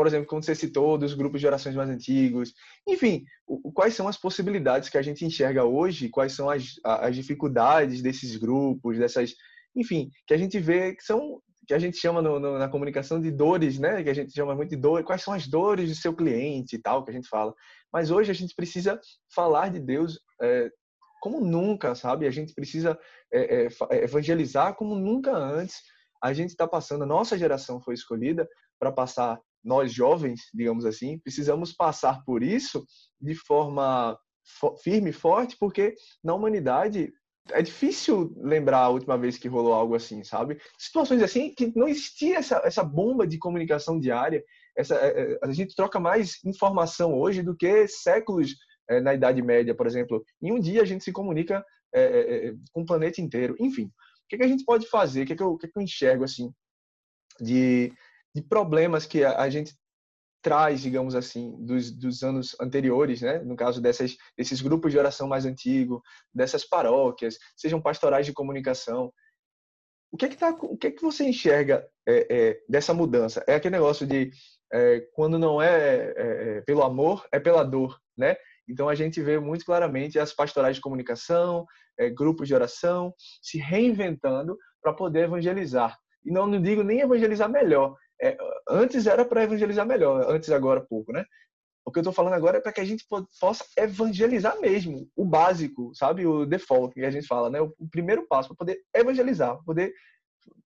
por 0.00 0.06
exemplo, 0.06 0.26
como 0.26 0.42
você 0.42 0.54
citou, 0.54 0.96
dos 0.96 1.12
grupos 1.12 1.42
de 1.42 1.46
orações 1.46 1.76
mais 1.76 1.90
antigos. 1.90 2.54
Enfim, 2.88 3.22
quais 3.74 3.92
são 3.92 4.08
as 4.08 4.16
possibilidades 4.16 4.88
que 4.88 4.96
a 4.96 5.02
gente 5.02 5.26
enxerga 5.26 5.62
hoje, 5.62 6.08
quais 6.08 6.32
são 6.32 6.48
as, 6.48 6.80
as 6.82 7.14
dificuldades 7.14 8.00
desses 8.00 8.34
grupos, 8.38 8.96
dessas. 8.96 9.34
Enfim, 9.76 10.10
que 10.26 10.32
a 10.32 10.38
gente 10.38 10.58
vê 10.58 10.94
que 10.94 11.04
são. 11.04 11.38
que 11.68 11.74
a 11.74 11.78
gente 11.78 11.98
chama 11.98 12.22
no, 12.22 12.40
no, 12.40 12.58
na 12.58 12.66
comunicação 12.66 13.20
de 13.20 13.30
dores, 13.30 13.78
né? 13.78 14.02
Que 14.02 14.08
a 14.08 14.14
gente 14.14 14.32
chama 14.32 14.54
muito 14.54 14.70
de 14.70 14.76
dores. 14.76 15.04
Quais 15.04 15.22
são 15.22 15.34
as 15.34 15.46
dores 15.46 15.90
do 15.90 15.94
seu 15.94 16.16
cliente 16.16 16.76
e 16.76 16.78
tal, 16.78 17.04
que 17.04 17.10
a 17.10 17.14
gente 17.14 17.28
fala. 17.28 17.52
Mas 17.92 18.10
hoje 18.10 18.30
a 18.30 18.34
gente 18.34 18.54
precisa 18.54 18.98
falar 19.34 19.68
de 19.68 19.78
Deus 19.78 20.18
é, 20.40 20.70
como 21.20 21.42
nunca, 21.42 21.94
sabe? 21.94 22.26
A 22.26 22.30
gente 22.30 22.54
precisa 22.54 22.98
é, 23.30 23.66
é, 23.66 23.68
evangelizar 24.02 24.74
como 24.76 24.94
nunca 24.94 25.36
antes. 25.36 25.82
A 26.24 26.32
gente 26.32 26.48
está 26.48 26.66
passando, 26.66 27.04
a 27.04 27.06
nossa 27.06 27.36
geração 27.36 27.82
foi 27.82 27.92
escolhida 27.92 28.48
para 28.78 28.90
passar 28.90 29.38
nós 29.62 29.92
jovens, 29.92 30.40
digamos 30.54 30.84
assim, 30.84 31.18
precisamos 31.18 31.72
passar 31.72 32.24
por 32.24 32.42
isso 32.42 32.84
de 33.20 33.34
forma 33.34 34.18
firme 34.82 35.10
e 35.10 35.12
forte, 35.12 35.56
porque 35.58 35.94
na 36.24 36.34
humanidade 36.34 37.12
é 37.52 37.62
difícil 37.62 38.34
lembrar 38.36 38.80
a 38.80 38.88
última 38.88 39.16
vez 39.16 39.38
que 39.38 39.48
rolou 39.48 39.72
algo 39.72 39.94
assim, 39.94 40.22
sabe? 40.22 40.60
Situações 40.78 41.22
assim 41.22 41.52
que 41.54 41.72
não 41.76 41.88
existia 41.88 42.38
essa, 42.38 42.60
essa 42.64 42.84
bomba 42.84 43.26
de 43.26 43.38
comunicação 43.38 43.98
diária. 43.98 44.42
Essa, 44.76 44.94
é, 44.96 45.32
é, 45.32 45.38
a 45.42 45.52
gente 45.52 45.74
troca 45.74 45.98
mais 45.98 46.38
informação 46.44 47.18
hoje 47.18 47.42
do 47.42 47.56
que 47.56 47.88
séculos 47.88 48.54
é, 48.88 49.00
na 49.00 49.14
Idade 49.14 49.42
Média, 49.42 49.74
por 49.74 49.86
exemplo. 49.86 50.22
Em 50.40 50.52
um 50.52 50.60
dia 50.60 50.82
a 50.82 50.84
gente 50.84 51.04
se 51.04 51.12
comunica 51.12 51.64
é, 51.94 52.02
é, 52.02 52.54
com 52.72 52.82
o 52.82 52.86
planeta 52.86 53.20
inteiro. 53.20 53.56
Enfim, 53.58 53.86
o 53.86 53.90
que, 54.28 54.36
que 54.36 54.44
a 54.44 54.48
gente 54.48 54.64
pode 54.64 54.86
fazer? 54.88 55.22
O 55.22 55.26
que, 55.26 55.36
que, 55.36 55.42
eu, 55.42 55.48
o 55.48 55.58
que, 55.58 55.68
que 55.68 55.78
eu 55.78 55.82
enxergo 55.82 56.24
assim 56.24 56.52
de 57.40 57.92
de 58.34 58.42
problemas 58.42 59.06
que 59.06 59.24
a, 59.24 59.40
a 59.40 59.50
gente 59.50 59.74
traz, 60.42 60.80
digamos 60.80 61.14
assim, 61.14 61.54
dos, 61.64 61.90
dos 61.90 62.22
anos 62.22 62.56
anteriores, 62.60 63.20
né? 63.20 63.38
no 63.40 63.56
caso 63.56 63.80
dessas, 63.80 64.16
desses 64.36 64.60
grupos 64.60 64.92
de 64.92 64.98
oração 64.98 65.28
mais 65.28 65.44
antigos, 65.44 66.00
dessas 66.34 66.64
paróquias, 66.64 67.36
sejam 67.56 67.80
pastorais 67.80 68.26
de 68.26 68.32
comunicação. 68.32 69.12
o 70.10 70.16
que 70.16 70.24
é 70.24 70.28
que, 70.28 70.36
tá, 70.36 70.50
o 70.62 70.76
que, 70.76 70.86
é 70.86 70.90
que 70.90 71.02
você 71.02 71.24
enxerga 71.24 71.86
é, 72.08 72.26
é, 72.30 72.60
dessa 72.68 72.94
mudança? 72.94 73.44
É 73.46 73.54
aquele 73.54 73.76
negócio 73.76 74.06
de 74.06 74.30
é, 74.72 75.00
quando 75.12 75.38
não 75.38 75.60
é, 75.60 76.12
é, 76.16 76.58
é, 76.58 76.60
pelo 76.62 76.82
amor, 76.82 77.26
é 77.32 77.38
pela 77.38 77.64
dor, 77.64 77.98
né? 78.16 78.36
Então 78.68 78.88
a 78.88 78.94
gente 78.94 79.20
vê 79.20 79.38
muito 79.38 79.64
claramente 79.64 80.18
as 80.18 80.32
pastorais 80.32 80.76
de 80.76 80.82
comunicação, 80.82 81.66
é, 81.98 82.08
grupos 82.08 82.46
de 82.46 82.54
oração 82.54 83.12
se 83.42 83.58
reinventando 83.58 84.56
para 84.80 84.92
poder 84.92 85.24
evangelizar. 85.24 85.98
E 86.24 86.30
não, 86.30 86.46
não 86.46 86.62
digo 86.62 86.82
nem 86.82 87.00
evangelizar 87.00 87.50
melhor. 87.50 87.96
Antes 88.68 89.06
era 89.06 89.24
para 89.24 89.42
evangelizar 89.42 89.86
melhor, 89.86 90.30
antes 90.30 90.50
agora 90.50 90.80
pouco, 90.80 91.12
né? 91.12 91.24
O 91.84 91.90
que 91.90 91.98
eu 91.98 92.02
estou 92.02 92.12
falando 92.12 92.34
agora 92.34 92.58
é 92.58 92.60
para 92.60 92.72
que 92.72 92.80
a 92.80 92.84
gente 92.84 93.04
possa 93.40 93.64
evangelizar 93.76 94.60
mesmo, 94.60 95.08
o 95.16 95.24
básico, 95.24 95.92
sabe? 95.94 96.26
O 96.26 96.44
default 96.44 96.94
que 96.94 97.04
a 97.04 97.10
gente 97.10 97.26
fala, 97.26 97.48
né? 97.48 97.60
O 97.60 97.74
primeiro 97.90 98.26
passo 98.28 98.48
para 98.48 98.56
poder 98.56 98.80
evangelizar, 98.94 99.58
poder 99.64 99.92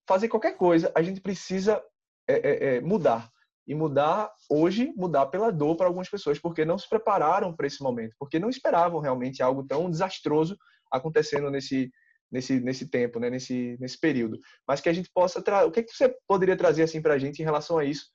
fazer 0.07 0.29
qualquer 0.29 0.57
coisa, 0.57 0.93
a 0.95 1.03
gente 1.03 1.21
precisa 1.21 1.83
é, 2.29 2.35
é, 2.35 2.77
é, 2.77 2.81
mudar. 2.81 3.31
E 3.67 3.75
mudar 3.75 4.31
hoje, 4.51 4.93
mudar 4.95 5.27
pela 5.27 5.51
dor 5.51 5.77
para 5.77 5.87
algumas 5.87 6.11
pessoas, 6.11 6.39
porque 6.39 6.67
não 6.67 6.77
se 6.77 6.87
prepararam 6.87 7.55
para 7.55 7.67
esse 7.67 7.83
momento, 7.83 8.15
porque 8.19 8.39
não 8.39 8.51
esperavam 8.51 9.01
realmente 9.01 9.43
algo 9.43 9.65
tão 9.65 9.91
desastroso 9.91 10.59
acontecendo 10.93 11.51
nesse, 11.51 11.91
nesse, 12.31 12.61
nesse 12.61 12.89
tempo, 12.89 13.19
né? 13.19 13.31
nesse, 13.31 13.77
nesse 13.81 13.99
período. 13.99 14.39
Mas 14.67 14.81
que 14.81 14.89
a 14.89 14.93
gente 14.93 15.11
possa 15.13 15.43
trazer. 15.43 15.67
O 15.67 15.71
que, 15.71 15.83
que 15.83 15.95
você 15.95 16.15
poderia 16.27 16.57
trazer 16.57 16.83
assim 16.83 17.01
para 17.01 17.15
a 17.15 17.19
gente 17.19 17.41
em 17.41 17.45
relação 17.45 17.79
a 17.79 17.85
isso? 17.85 18.07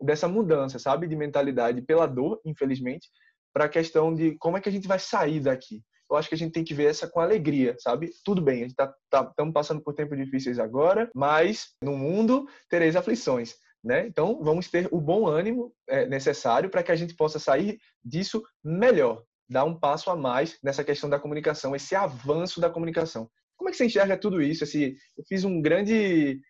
dessa 0.00 0.28
mudança, 0.28 0.78
sabe, 0.78 1.06
de 1.06 1.16
mentalidade 1.16 1.82
pela 1.82 2.06
dor, 2.06 2.40
infelizmente, 2.44 3.08
para 3.52 3.64
a 3.64 3.68
questão 3.68 4.14
de 4.14 4.36
como 4.38 4.56
é 4.56 4.60
que 4.60 4.68
a 4.68 4.72
gente 4.72 4.88
vai 4.88 4.98
sair 4.98 5.40
daqui. 5.40 5.82
Eu 6.10 6.16
acho 6.16 6.28
que 6.28 6.34
a 6.34 6.38
gente 6.38 6.52
tem 6.52 6.64
que 6.64 6.74
ver 6.74 6.86
essa 6.86 7.08
com 7.08 7.20
alegria, 7.20 7.76
sabe? 7.78 8.10
Tudo 8.24 8.42
bem, 8.42 8.60
a 8.60 8.66
gente 8.66 8.74
tá, 8.74 8.94
tá, 9.10 9.32
passando 9.52 9.80
por 9.80 9.94
tempos 9.94 10.18
difíceis 10.18 10.58
agora, 10.58 11.10
mas 11.14 11.74
no 11.82 11.96
mundo 11.96 12.46
tereis 12.68 12.94
aflições. 12.94 13.54
Né? 13.82 14.06
Então, 14.06 14.42
vamos 14.42 14.70
ter 14.70 14.88
o 14.90 15.00
bom 15.00 15.26
ânimo 15.26 15.72
é, 15.86 16.06
necessário 16.06 16.70
para 16.70 16.82
que 16.82 16.90
a 16.90 16.96
gente 16.96 17.14
possa 17.14 17.38
sair 17.38 17.78
disso 18.02 18.42
melhor, 18.62 19.22
dar 19.48 19.64
um 19.64 19.78
passo 19.78 20.10
a 20.10 20.16
mais 20.16 20.58
nessa 20.62 20.82
questão 20.82 21.08
da 21.08 21.18
comunicação, 21.18 21.76
esse 21.76 21.94
avanço 21.94 22.60
da 22.60 22.70
comunicação. 22.70 23.30
Como 23.56 23.68
é 23.68 23.72
que 23.72 23.78
você 23.78 23.86
enxerga 23.86 24.16
tudo 24.16 24.42
isso? 24.42 24.64
Esse, 24.64 24.96
eu 25.16 25.24
fiz 25.26 25.44
um 25.44 25.60
grande 25.60 26.40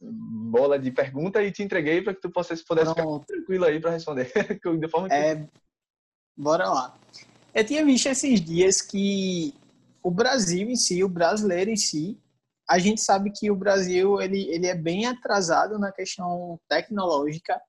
bola 0.00 0.78
de 0.78 0.90
pergunta 0.90 1.42
e 1.42 1.52
te 1.52 1.62
entreguei 1.62 2.02
para 2.02 2.14
que 2.14 2.20
tu 2.20 2.30
pudesse, 2.30 2.64
pudesse 2.64 2.90
ficar 2.90 3.04
tranquilo 3.26 3.64
aí 3.64 3.80
para 3.80 3.92
responder. 3.92 4.30
de 4.80 4.88
forma 4.88 5.08
que... 5.08 5.14
é, 5.14 5.48
bora 6.36 6.68
lá. 6.68 6.98
Eu 7.54 7.64
tinha 7.64 7.84
visto 7.84 8.08
esses 8.08 8.40
dias 8.40 8.82
que 8.82 9.54
o 10.02 10.10
Brasil 10.10 10.68
em 10.68 10.76
si, 10.76 11.04
o 11.04 11.08
brasileiro 11.08 11.70
em 11.70 11.76
si, 11.76 12.20
a 12.68 12.78
gente 12.78 13.00
sabe 13.00 13.30
que 13.30 13.50
o 13.50 13.56
Brasil 13.56 14.20
ele, 14.20 14.48
ele 14.48 14.66
é 14.66 14.74
bem 14.74 15.06
atrasado 15.06 15.78
na 15.78 15.92
questão 15.92 16.58
tecnológica 16.68 17.60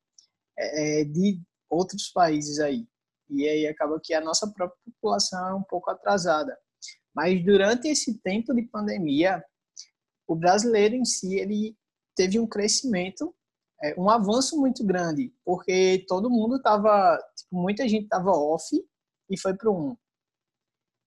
é, 0.58 1.02
é, 1.02 1.04
de 1.04 1.40
outros 1.70 2.10
países 2.10 2.60
aí. 2.60 2.88
E 3.30 3.48
aí 3.48 3.68
acaba 3.68 4.00
que 4.02 4.14
a 4.14 4.22
nossa 4.22 4.48
própria 4.52 4.78
população 4.86 5.50
é 5.50 5.54
um 5.54 5.64
pouco 5.64 5.90
atrasada. 5.90 6.58
Mas 7.16 7.44
durante 7.44 7.88
esse 7.88 8.20
tempo 8.20 8.54
de 8.54 8.64
pandemia, 8.64 9.44
o 10.28 10.36
brasileiro 10.36 10.96
em 10.96 11.06
si 11.06 11.36
ele 11.36 11.78
teve 12.16 12.40
um 12.40 12.48
crescimento, 12.48 13.34
é, 13.82 14.00
um 14.00 14.10
avanço 14.10 14.60
muito 14.60 14.84
grande, 14.86 15.34
porque 15.44 16.06
todo 16.08 16.30
mundo 16.30 16.58
estava, 16.58 17.18
tipo, 17.38 17.56
muita 17.56 17.88
gente 17.88 18.04
estava 18.04 18.32
off 18.32 18.70
e 19.30 19.40
foi 19.40 19.54
para 19.56 19.72
um. 19.72 19.96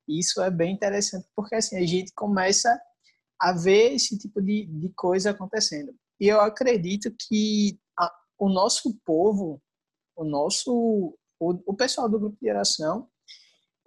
Isso 0.09 0.41
é 0.41 0.51
bem 0.51 0.73
interessante, 0.73 1.29
porque 1.37 1.55
assim 1.55 1.77
a 1.77 1.87
gente 1.87 2.13
começa 2.15 2.81
a 3.39 3.53
ver 3.53 3.93
esse 3.93 4.19
tipo 4.19 4.41
de, 4.41 4.65
de 4.67 4.89
coisa 4.91 5.31
acontecendo. 5.31 5.95
E 6.19 6.27
eu 6.27 6.41
acredito 6.41 7.15
que 7.19 7.79
a, 7.99 8.11
o 8.39 8.49
nosso 8.49 8.99
povo, 9.05 9.63
o 10.17 10.25
nosso, 10.25 11.15
o, 11.39 11.51
o 11.67 11.75
pessoal 11.75 12.09
do 12.09 12.19
grupo 12.19 12.39
de 12.41 12.51
oração, 12.51 13.09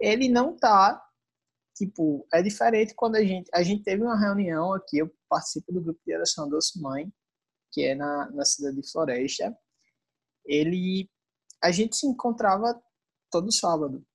ele 0.00 0.28
não 0.28 0.54
está 0.54 1.02
tipo, 1.82 2.24
é 2.32 2.40
diferente 2.40 2.94
quando 2.94 3.16
a 3.16 3.24
gente, 3.24 3.50
a 3.52 3.60
gente 3.62 3.82
teve 3.82 4.04
uma 4.04 4.16
reunião 4.16 4.72
aqui, 4.72 4.98
eu 4.98 5.12
participo 5.28 5.72
do 5.72 5.82
grupo 5.82 6.00
de 6.06 6.14
oração 6.14 6.48
Doce 6.48 6.80
Mãe, 6.80 7.12
que 7.72 7.82
é 7.82 7.94
na, 7.96 8.30
na 8.30 8.44
cidade 8.44 8.80
de 8.80 8.88
Floresta. 8.88 9.56
Ele, 10.44 11.10
a 11.60 11.72
gente 11.72 11.96
se 11.96 12.06
encontrava 12.06 12.80
todo 13.30 13.50
sábado. 13.50 14.06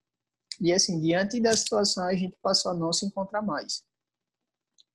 E 0.61 0.71
assim, 0.71 1.01
diante 1.01 1.41
da 1.41 1.55
situação, 1.57 2.05
a 2.05 2.15
gente 2.15 2.37
passou 2.41 2.71
a 2.71 2.75
não 2.75 2.93
se 2.93 3.05
encontrar 3.05 3.41
mais. 3.41 3.83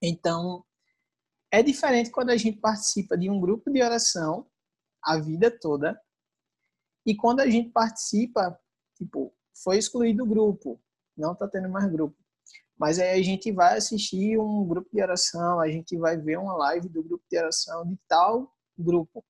Então, 0.01 0.65
é 1.51 1.63
diferente 1.63 2.11
quando 2.11 2.31
a 2.31 2.37
gente 2.39 2.59
participa 2.59 3.19
de 3.19 3.29
um 3.29 3.39
grupo 3.39 3.71
de 3.71 3.83
oração 3.83 4.51
a 5.05 5.19
vida 5.19 5.51
toda 5.51 6.01
e 7.05 7.15
quando 7.15 7.41
a 7.41 7.51
gente 7.51 7.71
participa, 7.71 8.59
tipo, 8.97 9.35
foi 9.63 9.77
excluído 9.77 10.25
o 10.25 10.27
grupo, 10.27 10.81
não 11.15 11.35
tá 11.35 11.47
tendo 11.47 11.69
mais 11.69 11.91
grupo. 11.93 12.17
Mas 12.83 12.99
aí 12.99 13.21
a 13.21 13.23
gente 13.23 13.53
vai 13.53 13.79
assistir 13.79 14.37
um 14.37 14.67
grupo 14.67 14.91
de 14.93 15.01
oração, 15.01 15.61
a 15.61 15.69
gente 15.69 15.97
vai 15.97 16.17
ver 16.17 16.37
uma 16.37 16.57
live 16.57 16.89
do 16.89 17.01
grupo 17.01 17.23
de 17.31 17.39
oração 17.39 17.87
de 17.87 17.97
tal 18.09 18.53
grupo. 18.77 19.25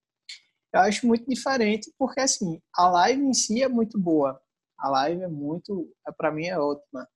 Eu 0.72 0.80
acho 0.80 1.06
muito 1.06 1.28
diferente 1.28 1.92
porque 1.98 2.18
assim, 2.22 2.62
a 2.74 2.88
live 2.88 3.22
em 3.22 3.34
si 3.34 3.62
é 3.62 3.68
muito 3.68 4.00
boa. 4.00 4.40
A 4.78 4.88
live 4.88 5.24
é 5.24 5.28
muito, 5.28 5.94
para 6.16 6.32
mim 6.32 6.46
é 6.46 6.58
ótima. 6.58 7.06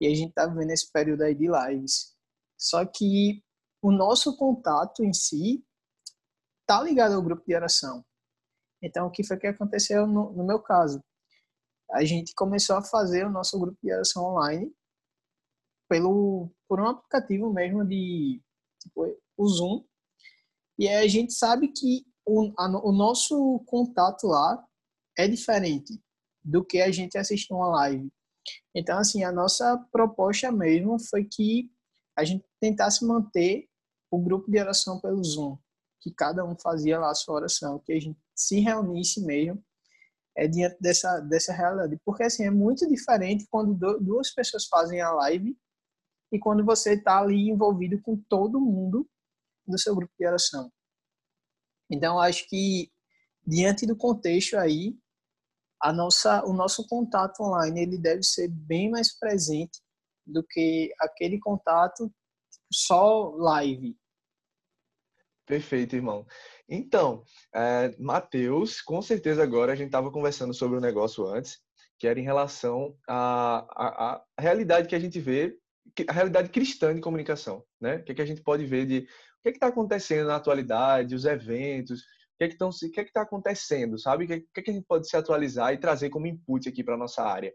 E 0.00 0.08
a 0.08 0.12
gente 0.12 0.32
tá 0.32 0.44
vivendo 0.44 0.72
esse 0.72 0.90
período 0.90 1.22
aí 1.22 1.36
de 1.36 1.46
lives. 1.46 2.16
Só 2.58 2.84
que 2.84 3.40
o 3.80 3.92
nosso 3.92 4.36
contato 4.36 5.04
em 5.04 5.12
si 5.12 5.64
tá 6.66 6.82
ligado 6.82 7.14
ao 7.14 7.22
grupo 7.22 7.44
de 7.46 7.54
oração. 7.54 8.04
Então, 8.82 9.06
o 9.06 9.10
que 9.12 9.22
foi 9.22 9.36
que 9.36 9.46
aconteceu 9.46 10.04
no, 10.04 10.32
no 10.32 10.44
meu 10.44 10.58
caso? 10.58 11.00
A 11.92 12.04
gente 12.04 12.34
começou 12.34 12.74
a 12.74 12.82
fazer 12.82 13.24
o 13.24 13.30
nosso 13.30 13.56
grupo 13.56 13.78
de 13.80 13.92
oração 13.92 14.24
online 14.24 14.74
pelo 15.88 16.50
por 16.68 16.80
um 16.80 16.88
aplicativo 16.88 17.52
mesmo 17.52 17.84
de 17.84 18.42
tipo, 18.82 19.16
o 19.36 19.48
Zoom. 19.48 19.84
E 20.78 20.88
a 20.88 21.06
gente 21.06 21.32
sabe 21.32 21.68
que 21.68 22.04
o, 22.24 22.52
a, 22.58 22.66
o 22.84 22.92
nosso 22.92 23.60
contato 23.66 24.26
lá 24.26 24.62
é 25.16 25.26
diferente 25.28 26.00
do 26.44 26.64
que 26.64 26.80
a 26.80 26.90
gente 26.90 27.16
assistir 27.16 27.52
uma 27.52 27.68
live. 27.68 28.10
Então, 28.74 28.98
assim, 28.98 29.24
a 29.24 29.32
nossa 29.32 29.76
proposta 29.90 30.52
mesmo 30.52 30.98
foi 30.98 31.24
que 31.24 31.70
a 32.16 32.24
gente 32.24 32.44
tentasse 32.60 33.04
manter 33.04 33.68
o 34.10 34.18
grupo 34.18 34.50
de 34.50 34.58
oração 34.58 35.00
pelo 35.00 35.22
Zoom, 35.22 35.58
que 36.00 36.12
cada 36.12 36.44
um 36.44 36.56
fazia 36.56 36.98
lá 36.98 37.10
a 37.10 37.14
sua 37.14 37.36
oração, 37.36 37.80
que 37.80 37.92
a 37.92 38.00
gente 38.00 38.18
se 38.34 38.60
reunisse 38.60 39.24
mesmo 39.24 39.62
é, 40.36 40.46
diante 40.46 40.76
dessa, 40.80 41.20
dessa 41.20 41.52
realidade. 41.52 41.98
Porque, 42.04 42.22
assim, 42.22 42.44
é 42.44 42.50
muito 42.50 42.86
diferente 42.86 43.46
quando 43.50 43.74
duas 43.98 44.32
pessoas 44.32 44.66
fazem 44.66 45.00
a 45.00 45.10
live 45.12 45.56
e 46.32 46.38
quando 46.38 46.64
você 46.64 46.94
está 46.94 47.18
ali 47.18 47.48
envolvido 47.48 48.00
com 48.02 48.16
todo 48.28 48.60
mundo 48.60 49.08
do 49.66 49.78
seu 49.78 49.94
grupo 49.94 50.12
de 50.18 50.26
oração. 50.26 50.70
Então, 51.90 52.18
acho 52.18 52.48
que 52.48 52.90
diante 53.46 53.86
do 53.86 53.96
contexto 53.96 54.56
aí, 54.56 54.96
a 55.80 55.92
nossa, 55.92 56.44
o 56.44 56.52
nosso 56.52 56.86
contato 56.88 57.40
online 57.42 57.82
ele 57.82 57.98
deve 57.98 58.22
ser 58.22 58.48
bem 58.48 58.90
mais 58.90 59.16
presente 59.16 59.80
do 60.26 60.42
que 60.42 60.92
aquele 60.98 61.38
contato 61.38 62.12
só 62.72 63.30
live. 63.36 63.96
Perfeito, 65.46 65.94
irmão. 65.94 66.26
Então, 66.68 67.24
é, 67.54 67.94
Matheus, 68.00 68.80
com 68.80 69.00
certeza 69.00 69.44
agora 69.44 69.72
a 69.72 69.76
gente 69.76 69.86
estava 69.86 70.10
conversando 70.10 70.52
sobre 70.52 70.76
o 70.76 70.80
um 70.80 70.82
negócio 70.82 71.24
antes, 71.24 71.60
que 71.98 72.08
era 72.08 72.18
em 72.18 72.24
relação 72.24 72.96
à, 73.08 73.58
à, 73.70 74.24
à 74.36 74.42
realidade 74.42 74.88
que 74.88 74.94
a 74.96 74.98
gente 74.98 75.20
vê 75.20 75.56
a 76.08 76.12
realidade 76.12 76.50
cristã 76.50 76.94
de 76.94 77.00
comunicação, 77.00 77.64
né? 77.80 77.96
O 77.96 78.04
que, 78.04 78.12
é 78.12 78.14
que 78.14 78.22
a 78.22 78.26
gente 78.26 78.42
pode 78.42 78.64
ver 78.64 78.86
de 78.86 78.98
o 78.98 79.42
que 79.42 79.48
é 79.48 79.50
está 79.50 79.68
acontecendo 79.68 80.26
na 80.26 80.36
atualidade, 80.36 81.14
os 81.14 81.24
eventos, 81.24 82.00
o 82.00 82.04
que 82.38 82.44
é 82.44 82.48
que 82.48 82.54
estão, 82.54 82.68
o 82.68 82.72
que 82.72 83.00
é 83.00 83.04
que 83.04 83.10
está 83.10 83.22
acontecendo, 83.22 83.98
sabe? 83.98 84.24
O 84.24 84.26
que, 84.26 84.40
que, 84.40 84.60
é 84.60 84.62
que 84.62 84.70
a 84.70 84.74
gente 84.74 84.86
pode 84.86 85.08
se 85.08 85.16
atualizar 85.16 85.72
e 85.72 85.78
trazer 85.78 86.10
como 86.10 86.26
input 86.26 86.68
aqui 86.68 86.84
para 86.84 86.96
nossa 86.96 87.22
área? 87.22 87.54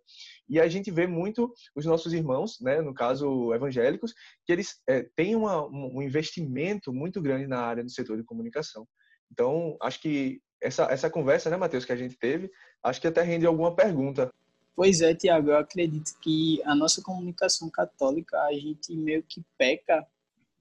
E 0.49 0.59
a 0.59 0.67
gente 0.67 0.89
vê 0.89 1.05
muito 1.05 1.53
os 1.75 1.85
nossos 1.85 2.13
irmãos, 2.13 2.59
né? 2.61 2.81
No 2.81 2.93
caso 2.93 3.53
evangélicos, 3.53 4.13
que 4.45 4.51
eles 4.51 4.81
é, 4.87 5.03
têm 5.15 5.35
uma, 5.35 5.67
um 5.67 6.01
investimento 6.01 6.91
muito 6.93 7.21
grande 7.21 7.45
na 7.45 7.59
área 7.59 7.83
do 7.83 7.89
setor 7.91 8.17
de 8.17 8.23
comunicação. 8.23 8.87
Então, 9.31 9.77
acho 9.81 10.01
que 10.01 10.41
essa, 10.61 10.83
essa 10.85 11.09
conversa, 11.09 11.49
né, 11.49 11.57
Matheus, 11.57 11.85
que 11.85 11.91
a 11.91 11.97
gente 11.97 12.17
teve, 12.17 12.49
acho 12.83 13.01
que 13.01 13.07
até 13.07 13.21
rende 13.21 13.45
alguma 13.45 13.75
pergunta 13.75 14.31
Pois 14.75 15.01
é, 15.01 15.13
Tiago, 15.13 15.49
eu 15.49 15.57
acredito 15.57 16.17
que 16.21 16.61
a 16.63 16.73
nossa 16.73 17.01
comunicação 17.01 17.69
católica, 17.69 18.41
a 18.43 18.53
gente 18.53 18.95
meio 18.95 19.21
que 19.23 19.43
peca 19.57 20.05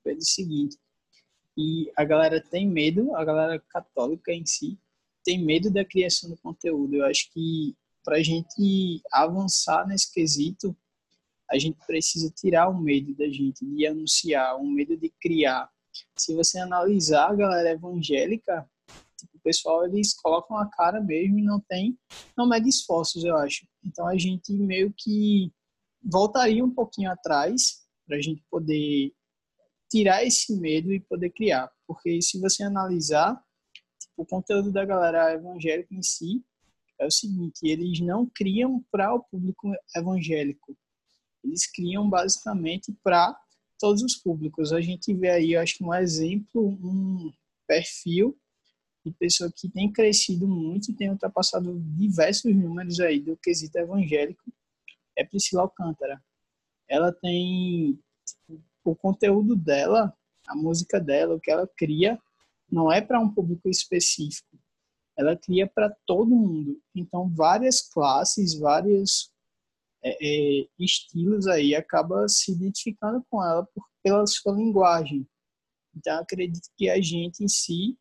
pelo 0.02 0.20
seguinte, 0.22 0.76
e 1.56 1.90
a 1.96 2.04
galera 2.04 2.40
tem 2.40 2.68
medo, 2.68 3.14
a 3.14 3.24
galera 3.24 3.58
católica 3.68 4.32
em 4.32 4.44
si, 4.46 4.78
tem 5.24 5.44
medo 5.44 5.70
da 5.70 5.84
criação 5.84 6.30
do 6.30 6.36
conteúdo. 6.36 6.96
Eu 6.96 7.04
acho 7.04 7.30
que 7.32 7.76
para 8.04 8.16
a 8.16 8.22
gente 8.22 9.02
avançar 9.12 9.86
nesse 9.86 10.12
quesito, 10.12 10.76
a 11.50 11.58
gente 11.58 11.78
precisa 11.86 12.30
tirar 12.30 12.68
o 12.68 12.80
medo 12.80 13.14
da 13.14 13.28
gente 13.28 13.64
de 13.64 13.86
anunciar, 13.86 14.56
o 14.56 14.66
medo 14.66 14.96
de 14.96 15.10
criar. 15.20 15.68
Se 16.16 16.34
você 16.34 16.58
analisar 16.58 17.30
a 17.30 17.34
galera 17.34 17.70
evangélica, 17.70 18.69
o 19.40 19.42
pessoal 19.42 19.84
eles 19.84 20.14
colocam 20.14 20.56
a 20.58 20.68
cara 20.70 21.00
mesmo 21.00 21.38
e 21.38 21.42
não 21.42 21.60
tem, 21.60 21.98
não 22.36 22.48
mede 22.48 22.68
esforços, 22.68 23.24
eu 23.24 23.36
acho. 23.36 23.66
Então 23.84 24.06
a 24.06 24.16
gente 24.16 24.52
meio 24.52 24.92
que 24.96 25.50
voltaria 26.02 26.64
um 26.64 26.70
pouquinho 26.70 27.10
atrás 27.10 27.80
para 28.06 28.16
a 28.16 28.20
gente 28.20 28.42
poder 28.50 29.12
tirar 29.90 30.24
esse 30.24 30.54
medo 30.56 30.92
e 30.92 31.00
poder 31.00 31.30
criar. 31.30 31.70
Porque 31.86 32.20
se 32.22 32.38
você 32.38 32.62
analisar 32.62 33.34
tipo, 34.00 34.22
o 34.22 34.26
conteúdo 34.26 34.70
da 34.70 34.84
galera 34.84 35.32
evangélica 35.32 35.94
em 35.94 36.02
si, 36.02 36.44
é 36.98 37.06
o 37.06 37.10
seguinte, 37.10 37.60
eles 37.62 37.98
não 38.00 38.26
criam 38.26 38.84
para 38.92 39.14
o 39.14 39.20
público 39.20 39.72
evangélico. 39.96 40.76
Eles 41.42 41.66
criam 41.66 42.08
basicamente 42.08 42.94
para 43.02 43.34
todos 43.78 44.02
os 44.02 44.14
públicos. 44.16 44.72
A 44.72 44.82
gente 44.82 45.14
vê 45.14 45.30
aí, 45.30 45.52
eu 45.54 45.60
acho 45.60 45.78
que 45.78 45.84
um 45.84 45.94
exemplo, 45.94 46.68
um 46.68 47.32
perfil 47.66 48.38
de 49.04 49.12
pessoa 49.12 49.50
que 49.54 49.68
tem 49.68 49.90
crescido 49.90 50.46
muito 50.46 50.90
e 50.90 50.94
tem 50.94 51.10
ultrapassado 51.10 51.78
diversos 51.96 52.54
números 52.54 53.00
aí 53.00 53.20
do 53.20 53.36
quesito 53.36 53.78
evangélico, 53.78 54.42
é 55.16 55.24
Priscila 55.24 55.62
Alcântara. 55.62 56.22
Ela 56.88 57.12
tem 57.12 57.98
tipo, 58.24 58.62
o 58.84 58.96
conteúdo 58.96 59.56
dela, 59.56 60.14
a 60.46 60.54
música 60.54 61.00
dela, 61.00 61.34
o 61.34 61.40
que 61.40 61.50
ela 61.50 61.68
cria, 61.76 62.20
não 62.70 62.92
é 62.92 63.00
para 63.00 63.20
um 63.20 63.32
público 63.32 63.68
específico. 63.68 64.58
Ela 65.16 65.36
cria 65.36 65.66
para 65.66 65.94
todo 66.06 66.30
mundo. 66.30 66.80
Então, 66.94 67.28
várias 67.28 67.80
classes, 67.80 68.58
vários 68.58 69.30
é, 70.02 70.16
é, 70.20 70.66
estilos 70.78 71.46
aí 71.46 71.74
acaba 71.74 72.26
se 72.28 72.52
identificando 72.52 73.24
com 73.28 73.44
ela 73.44 73.66
por, 73.74 73.84
pela 74.02 74.26
sua 74.26 74.54
linguagem. 74.54 75.26
Então, 75.94 76.20
acredito 76.20 76.70
que 76.76 76.88
a 76.88 77.00
gente 77.00 77.44
em 77.44 77.48
si 77.48 77.98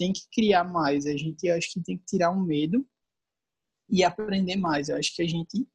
tem 0.00 0.14
que 0.14 0.22
criar 0.32 0.64
mais. 0.64 1.04
A 1.04 1.14
gente 1.14 1.46
acho 1.50 1.74
que 1.74 1.80
tem 1.82 1.98
que 1.98 2.06
tirar 2.06 2.30
um 2.30 2.40
medo 2.40 2.88
e 3.86 4.02
aprender 4.02 4.56
mais. 4.56 4.88
Eu 4.88 4.96
acho 4.96 5.14
que 5.14 5.20
a 5.20 5.28
gente 5.28 5.68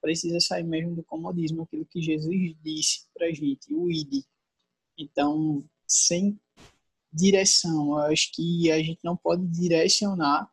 precisa 0.00 0.38
sair 0.38 0.62
mesmo 0.62 0.94
do 0.94 1.02
comodismo, 1.02 1.62
aquilo 1.62 1.84
que 1.86 2.00
Jesus 2.00 2.54
disse 2.62 3.08
para 3.12 3.32
gente, 3.32 3.74
o 3.74 3.90
ID. 3.90 4.22
Então, 4.96 5.68
sem 5.84 6.38
direção, 7.12 7.98
eu 7.98 7.98
acho 8.04 8.30
que 8.32 8.70
a 8.70 8.80
gente 8.80 9.00
não 9.02 9.16
pode 9.16 9.44
direcionar 9.48 10.48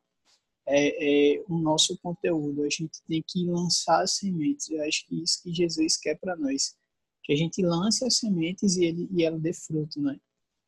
é, 0.66 1.36
é, 1.36 1.44
o 1.48 1.60
nosso 1.60 1.96
conteúdo, 2.00 2.64
a 2.64 2.70
gente 2.70 3.00
tem 3.08 3.24
que 3.26 3.46
lançar 3.46 4.02
as 4.02 4.18
sementes. 4.18 4.72
Eu 4.72 4.84
acho 4.84 5.06
que 5.06 5.22
isso 5.22 5.44
que 5.44 5.54
Jesus 5.54 5.98
quer 5.98 6.18
para 6.20 6.36
nós, 6.36 6.76
que 7.24 7.34
a 7.34 7.36
gente 7.36 7.62
lance 7.62 8.04
as 8.04 8.18
sementes 8.18 8.76
e, 8.76 8.86
ele, 8.86 9.08
e 9.12 9.24
ela 9.24 9.38
dê 9.38 9.54
fruto, 9.54 10.02
né? 10.02 10.20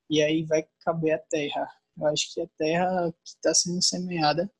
E 0.07 0.21
aí 0.21 0.43
vai 0.43 0.63
caber 0.83 1.13
a 1.13 1.19
terra. 1.19 1.80
Eu 1.97 2.07
acho 2.07 2.33
que 2.33 2.41
a 2.41 2.47
terra 2.57 3.11
que 3.23 3.29
está 3.29 3.53
sendo 3.53 3.81
semeada 3.81 4.51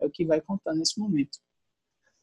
é 0.00 0.06
o 0.06 0.10
que 0.10 0.24
vai 0.24 0.40
contar 0.40 0.74
nesse 0.74 0.98
momento. 0.98 1.38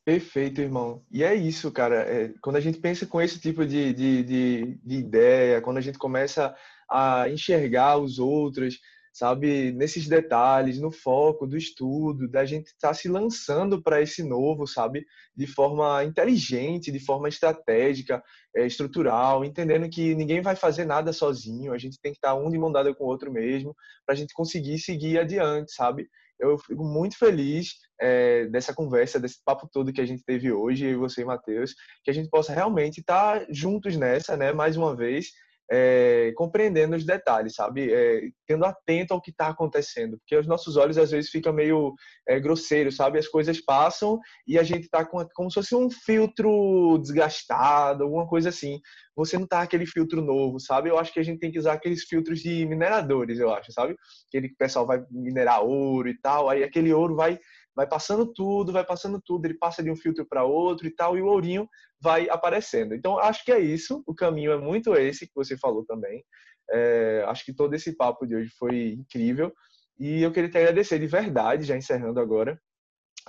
Perfeito, 0.05 0.59
irmão. 0.59 1.01
E 1.09 1.23
é 1.23 1.33
isso, 1.33 1.71
cara. 1.71 2.01
É, 2.01 2.33
quando 2.41 2.57
a 2.57 2.59
gente 2.59 2.79
pensa 2.79 3.05
com 3.05 3.21
esse 3.21 3.39
tipo 3.39 3.65
de, 3.65 3.93
de, 3.93 4.23
de, 4.23 4.79
de, 4.83 4.95
ideia, 4.97 5.61
quando 5.61 5.77
a 5.77 5.81
gente 5.81 5.97
começa 5.97 6.53
a 6.89 7.29
enxergar 7.29 7.97
os 7.97 8.19
outros, 8.19 8.79
sabe, 9.13 9.71
nesses 9.71 10.07
detalhes, 10.07 10.79
no 10.79 10.91
foco 10.91 11.45
do 11.45 11.55
estudo, 11.55 12.27
da 12.27 12.43
gente 12.43 12.67
estar 12.67 12.89
tá 12.89 12.93
se 12.93 13.07
lançando 13.07 13.81
para 13.81 14.01
esse 14.01 14.23
novo, 14.23 14.65
sabe, 14.65 15.05
de 15.35 15.45
forma 15.45 16.03
inteligente, 16.03 16.91
de 16.91 16.99
forma 16.99 17.29
estratégica, 17.29 18.21
é, 18.55 18.65
estrutural, 18.65 19.45
entendendo 19.45 19.87
que 19.87 20.15
ninguém 20.15 20.41
vai 20.41 20.55
fazer 20.55 20.85
nada 20.85 21.13
sozinho, 21.13 21.71
a 21.71 21.77
gente 21.77 21.99
tem 22.01 22.11
que 22.11 22.17
estar 22.17 22.33
tá 22.33 22.35
um 22.35 22.49
de 22.49 22.57
mão 22.57 22.71
dada 22.71 22.93
com 22.93 23.03
o 23.03 23.07
outro 23.07 23.31
mesmo, 23.31 23.75
para 24.05 24.15
a 24.15 24.17
gente 24.17 24.33
conseguir 24.33 24.79
seguir 24.79 25.19
adiante, 25.19 25.71
sabe? 25.71 26.09
eu 26.39 26.57
fico 26.57 26.83
muito 26.83 27.17
feliz 27.17 27.75
é, 27.99 28.45
dessa 28.47 28.73
conversa, 28.73 29.19
desse 29.19 29.41
papo 29.43 29.67
todo 29.71 29.93
que 29.93 30.01
a 30.01 30.05
gente 30.05 30.23
teve 30.23 30.51
hoje, 30.51 30.85
eu 30.85 30.99
você 30.99 31.21
e 31.21 31.25
Matheus, 31.25 31.73
que 32.03 32.11
a 32.11 32.13
gente 32.13 32.29
possa 32.29 32.53
realmente 32.53 32.99
estar 32.99 33.45
juntos 33.49 33.95
nessa, 33.95 34.35
né, 34.35 34.51
mais 34.51 34.75
uma 34.75 34.95
vez, 34.95 35.31
é, 35.71 36.31
compreendendo 36.35 36.95
os 36.95 37.05
detalhes, 37.05 37.55
sabe? 37.55 37.91
É, 37.91 38.21
tendo 38.47 38.65
atento 38.65 39.13
ao 39.13 39.21
que 39.21 39.31
está 39.31 39.47
acontecendo, 39.47 40.17
porque 40.17 40.35
os 40.35 40.47
nossos 40.47 40.77
olhos 40.77 40.97
às 40.97 41.11
vezes 41.11 41.29
ficam 41.29 41.53
meio 41.53 41.93
é, 42.27 42.39
grosseiros, 42.39 42.95
sabe? 42.95 43.17
As 43.17 43.27
coisas 43.27 43.59
passam 43.61 44.19
e 44.47 44.59
a 44.59 44.63
gente 44.63 44.83
está 44.83 45.05
com, 45.05 45.25
como 45.33 45.49
se 45.49 45.55
fosse 45.55 45.75
um 45.75 45.89
filtro 45.89 46.97
desgastado, 46.99 48.03
alguma 48.03 48.27
coisa 48.27 48.49
assim. 48.49 48.79
Você 49.15 49.37
não 49.37 49.47
tá 49.47 49.61
aquele 49.61 49.85
filtro 49.85 50.21
novo, 50.21 50.59
sabe? 50.59 50.89
Eu 50.89 50.97
acho 50.97 51.13
que 51.13 51.19
a 51.19 51.23
gente 51.23 51.39
tem 51.39 51.51
que 51.51 51.59
usar 51.59 51.73
aqueles 51.73 52.03
filtros 52.03 52.39
de 52.39 52.65
mineradores, 52.65 53.39
eu 53.39 53.53
acho, 53.53 53.71
sabe? 53.71 53.95
Aquele 54.27 54.49
que 54.49 54.55
o 54.55 54.57
pessoal 54.57 54.85
vai 54.85 55.03
minerar 55.09 55.63
ouro 55.63 56.09
e 56.09 56.19
tal, 56.19 56.49
aí 56.49 56.63
aquele 56.63 56.91
ouro 56.93 57.15
vai 57.15 57.39
vai 57.75 57.87
passando 57.87 58.25
tudo, 58.31 58.71
vai 58.71 58.85
passando 58.85 59.21
tudo, 59.21 59.45
ele 59.45 59.57
passa 59.57 59.81
de 59.81 59.89
um 59.89 59.95
filtro 59.95 60.25
para 60.25 60.43
outro 60.43 60.87
e 60.87 60.91
tal, 60.91 61.17
e 61.17 61.21
o 61.21 61.27
ourinho 61.27 61.67
vai 61.99 62.29
aparecendo. 62.29 62.93
Então, 62.93 63.17
acho 63.17 63.43
que 63.43 63.51
é 63.51 63.59
isso, 63.59 64.03
o 64.05 64.13
caminho 64.13 64.51
é 64.51 64.57
muito 64.57 64.95
esse 64.95 65.25
que 65.25 65.33
você 65.35 65.57
falou 65.57 65.85
também. 65.85 66.23
É, 66.71 67.23
acho 67.27 67.43
que 67.45 67.53
todo 67.53 67.73
esse 67.73 67.95
papo 67.95 68.25
de 68.25 68.35
hoje 68.35 68.51
foi 68.57 68.93
incrível, 68.93 69.51
e 69.99 70.21
eu 70.21 70.31
queria 70.31 70.49
te 70.49 70.57
agradecer 70.57 70.99
de 70.99 71.07
verdade, 71.07 71.65
já 71.65 71.77
encerrando 71.77 72.19
agora, 72.19 72.59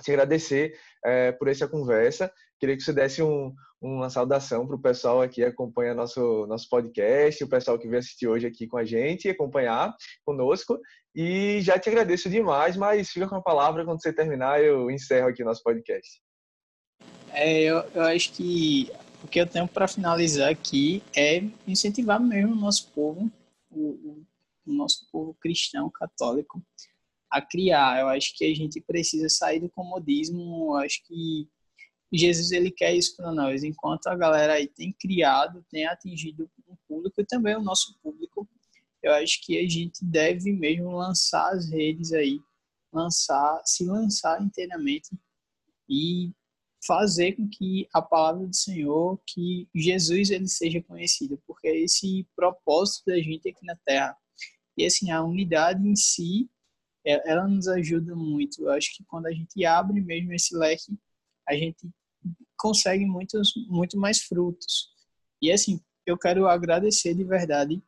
te 0.03 0.11
agradecer 0.11 0.77
é, 1.03 1.31
por 1.31 1.47
essa 1.47 1.67
conversa. 1.67 2.31
Queria 2.59 2.75
que 2.75 2.83
você 2.83 2.93
desse 2.93 3.21
um, 3.21 3.53
uma 3.81 4.09
saudação 4.09 4.65
para 4.65 4.75
o 4.75 4.81
pessoal 4.81 5.21
aqui 5.21 5.35
que 5.35 5.45
acompanha 5.45 5.93
nosso, 5.93 6.45
nosso 6.47 6.67
podcast, 6.69 7.43
o 7.43 7.49
pessoal 7.49 7.77
que 7.77 7.87
veio 7.87 7.99
assistir 7.99 8.27
hoje 8.27 8.47
aqui 8.47 8.67
com 8.67 8.77
a 8.77 8.85
gente, 8.85 9.29
acompanhar 9.29 9.95
conosco. 10.25 10.79
E 11.13 11.59
já 11.61 11.77
te 11.79 11.89
agradeço 11.89 12.29
demais, 12.29 12.75
mas 12.75 13.09
fica 13.09 13.27
com 13.27 13.35
a 13.35 13.41
palavra 13.41 13.85
quando 13.85 14.01
você 14.01 14.11
terminar, 14.11 14.61
eu 14.63 14.89
encerro 14.89 15.29
aqui 15.29 15.43
nosso 15.43 15.63
podcast. 15.63 16.21
É, 17.31 17.63
eu, 17.63 17.77
eu 17.93 18.01
acho 18.03 18.31
que 18.33 18.91
o 19.23 19.27
que 19.27 19.39
eu 19.39 19.47
tenho 19.47 19.67
para 19.67 19.87
finalizar 19.87 20.49
aqui 20.49 21.03
é 21.15 21.43
incentivar 21.67 22.19
mesmo 22.19 22.53
o 22.53 22.55
nosso 22.55 22.91
povo, 22.91 23.31
o, 23.69 24.23
o 24.65 24.73
nosso 24.73 25.07
povo 25.11 25.35
cristão, 25.39 25.89
católico, 25.89 26.61
a 27.35 27.41
criar. 27.41 27.99
Eu 27.99 28.07
acho 28.07 28.35
que 28.37 28.45
a 28.45 28.55
gente 28.55 28.79
precisa 28.81 29.27
sair 29.27 29.59
do 29.59 29.69
comodismo. 29.69 30.71
Eu 30.71 30.75
acho 30.77 31.03
que 31.05 31.49
Jesus 32.13 32.51
ele 32.51 32.71
quer 32.71 32.95
isso 32.95 33.15
para 33.17 33.31
nós. 33.31 33.63
Enquanto 33.63 34.07
a 34.07 34.15
galera 34.15 34.53
aí 34.53 34.67
tem 34.67 34.93
criado, 34.93 35.65
tem 35.69 35.85
atingido 35.85 36.49
o 36.67 36.77
público 36.87 37.19
e 37.19 37.25
também 37.25 37.55
o 37.55 37.61
nosso 37.61 37.97
público, 38.01 38.47
eu 39.03 39.13
acho 39.13 39.41
que 39.43 39.57
a 39.59 39.67
gente 39.67 40.03
deve 40.03 40.51
mesmo 40.53 40.91
lançar 40.91 41.53
as 41.53 41.69
redes 41.69 42.13
aí, 42.13 42.39
lançar, 42.91 43.61
se 43.65 43.85
lançar 43.85 44.41
inteiramente 44.41 45.09
e 45.89 46.31
fazer 46.87 47.33
com 47.33 47.47
que 47.49 47.87
a 47.93 48.01
palavra 48.01 48.47
do 48.47 48.55
Senhor, 48.55 49.19
que 49.27 49.67
Jesus 49.75 50.29
ele 50.29 50.47
seja 50.47 50.81
conhecido, 50.81 51.41
porque 51.45 51.67
é 51.67 51.79
esse 51.81 52.25
propósito 52.35 53.07
da 53.07 53.17
gente 53.17 53.49
aqui 53.49 53.65
na 53.65 53.75
Terra. 53.85 54.15
E 54.77 54.85
assim, 54.85 55.11
a 55.11 55.23
unidade 55.23 55.87
em 55.87 55.95
si, 55.95 56.49
ela 57.05 57.47
nos 57.47 57.67
ajuda 57.67 58.15
muito. 58.15 58.63
Eu 58.63 58.71
acho 58.71 58.95
que 58.95 59.03
quando 59.05 59.27
a 59.27 59.31
gente 59.31 59.63
abre 59.63 60.01
mesmo 60.01 60.33
esse 60.33 60.55
leque, 60.55 60.97
a 61.47 61.53
gente 61.53 61.87
consegue 62.57 63.05
muitos, 63.05 63.53
muito 63.67 63.97
mais 63.97 64.21
frutos. 64.23 64.89
E 65.41 65.51
assim, 65.51 65.79
eu 66.05 66.17
quero 66.17 66.47
agradecer 66.47 67.13
de 67.13 67.23
verdade 67.23 67.81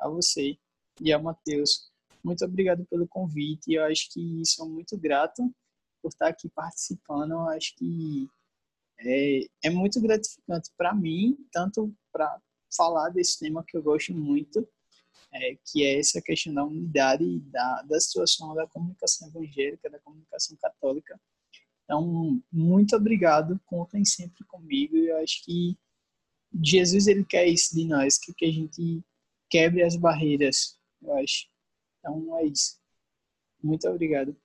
a 0.00 0.08
você 0.08 0.56
e 1.00 1.12
a 1.12 1.18
Matheus. 1.18 1.90
Muito 2.24 2.44
obrigado 2.44 2.84
pelo 2.86 3.06
convite. 3.06 3.72
Eu 3.72 3.84
acho 3.84 4.08
que 4.10 4.42
sou 4.44 4.68
muito 4.68 4.96
grato 4.96 5.42
por 6.02 6.08
estar 6.08 6.28
aqui 6.28 6.48
participando. 6.48 7.32
Eu 7.32 7.48
acho 7.48 7.74
que 7.76 8.28
é, 9.00 9.40
é 9.64 9.70
muito 9.70 10.00
gratificante 10.00 10.70
para 10.76 10.94
mim, 10.94 11.36
tanto 11.52 11.94
para 12.12 12.40
falar 12.74 13.10
desse 13.10 13.38
tema 13.38 13.64
que 13.64 13.76
eu 13.76 13.82
gosto 13.82 14.12
muito, 14.14 14.68
é, 15.32 15.56
que 15.66 15.84
é 15.84 15.98
essa 15.98 16.20
questão 16.22 16.54
da 16.54 16.64
unidade 16.64 17.40
da, 17.40 17.82
da 17.82 18.00
situação 18.00 18.54
da 18.54 18.66
comunicação 18.66 19.28
evangélica, 19.28 19.90
da 19.90 19.98
comunicação 19.98 20.56
católica. 20.56 21.20
Então, 21.84 22.42
muito 22.52 22.94
obrigado, 22.96 23.60
contem 23.64 24.04
sempre 24.04 24.44
comigo. 24.44 24.96
Eu 24.96 25.18
acho 25.18 25.44
que 25.44 25.78
Jesus 26.62 27.06
ele 27.06 27.24
quer 27.24 27.46
isso 27.46 27.74
de 27.74 27.84
nós, 27.86 28.18
que, 28.18 28.32
que 28.34 28.44
a 28.44 28.52
gente 28.52 29.02
quebre 29.50 29.82
as 29.82 29.96
barreiras, 29.96 30.78
eu 31.02 31.14
acho. 31.16 31.46
Então 31.98 32.38
é 32.38 32.46
isso. 32.46 32.78
Muito 33.62 33.88
obrigado. 33.88 34.36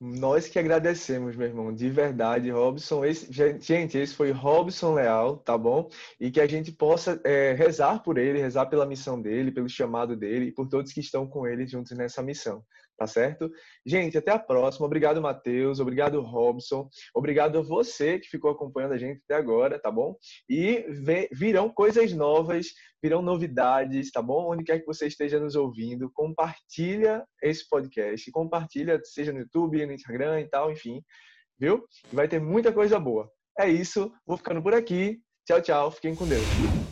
Nós 0.00 0.48
que 0.48 0.58
agradecemos, 0.58 1.36
meu 1.36 1.46
irmão, 1.46 1.72
de 1.72 1.88
verdade, 1.88 2.50
Robson. 2.50 3.04
Esse, 3.04 3.32
gente, 3.32 3.96
esse 3.96 4.14
foi 4.14 4.32
Robson 4.32 4.94
Leal, 4.94 5.38
tá 5.38 5.56
bom? 5.56 5.88
E 6.20 6.30
que 6.30 6.40
a 6.40 6.46
gente 6.46 6.72
possa 6.72 7.20
é, 7.24 7.52
rezar 7.52 8.02
por 8.02 8.18
ele, 8.18 8.40
rezar 8.40 8.66
pela 8.66 8.86
missão 8.86 9.20
dele, 9.20 9.52
pelo 9.52 9.68
chamado 9.68 10.16
dele 10.16 10.46
e 10.46 10.52
por 10.52 10.68
todos 10.68 10.92
que 10.92 11.00
estão 11.00 11.26
com 11.26 11.46
ele 11.46 11.66
juntos 11.66 11.96
nessa 11.96 12.22
missão, 12.22 12.62
tá 12.96 13.06
certo? 13.06 13.50
Gente, 13.84 14.16
até 14.16 14.30
a 14.30 14.38
próxima. 14.38 14.86
Obrigado, 14.86 15.20
Matheus. 15.20 15.80
Obrigado, 15.80 16.20
Robson. 16.20 16.88
Obrigado 17.14 17.58
a 17.58 17.62
você 17.62 18.18
que 18.18 18.28
ficou 18.28 18.50
acompanhando 18.50 18.92
a 18.92 18.98
gente 18.98 19.20
até 19.24 19.34
agora, 19.34 19.78
tá 19.78 19.90
bom? 19.90 20.16
E 20.48 20.84
virão 21.32 21.68
coisas 21.68 22.12
novas, 22.12 22.68
virão 23.02 23.22
novidades, 23.22 24.10
tá 24.10 24.22
bom? 24.22 24.52
Onde 24.52 24.64
quer 24.64 24.80
que 24.80 24.86
você 24.86 25.06
esteja 25.06 25.38
nos 25.38 25.54
ouvindo, 25.56 26.10
compartilha 26.12 27.24
esse 27.42 27.68
podcast. 27.68 28.30
Compartilha, 28.30 29.00
seja 29.04 29.32
no 29.32 29.40
YouTube, 29.40 29.84
no 29.86 29.92
Instagram 29.92 30.40
e 30.40 30.48
tal, 30.48 30.70
enfim. 30.70 31.02
Viu? 31.58 31.84
Vai 32.12 32.28
ter 32.28 32.40
muita 32.40 32.72
coisa 32.72 32.98
boa. 32.98 33.30
É 33.58 33.68
isso. 33.68 34.12
Vou 34.26 34.36
ficando 34.36 34.62
por 34.62 34.74
aqui. 34.74 35.20
Tchau, 35.46 35.60
tchau. 35.60 35.90
Fiquem 35.90 36.14
com 36.14 36.26
Deus. 36.26 36.83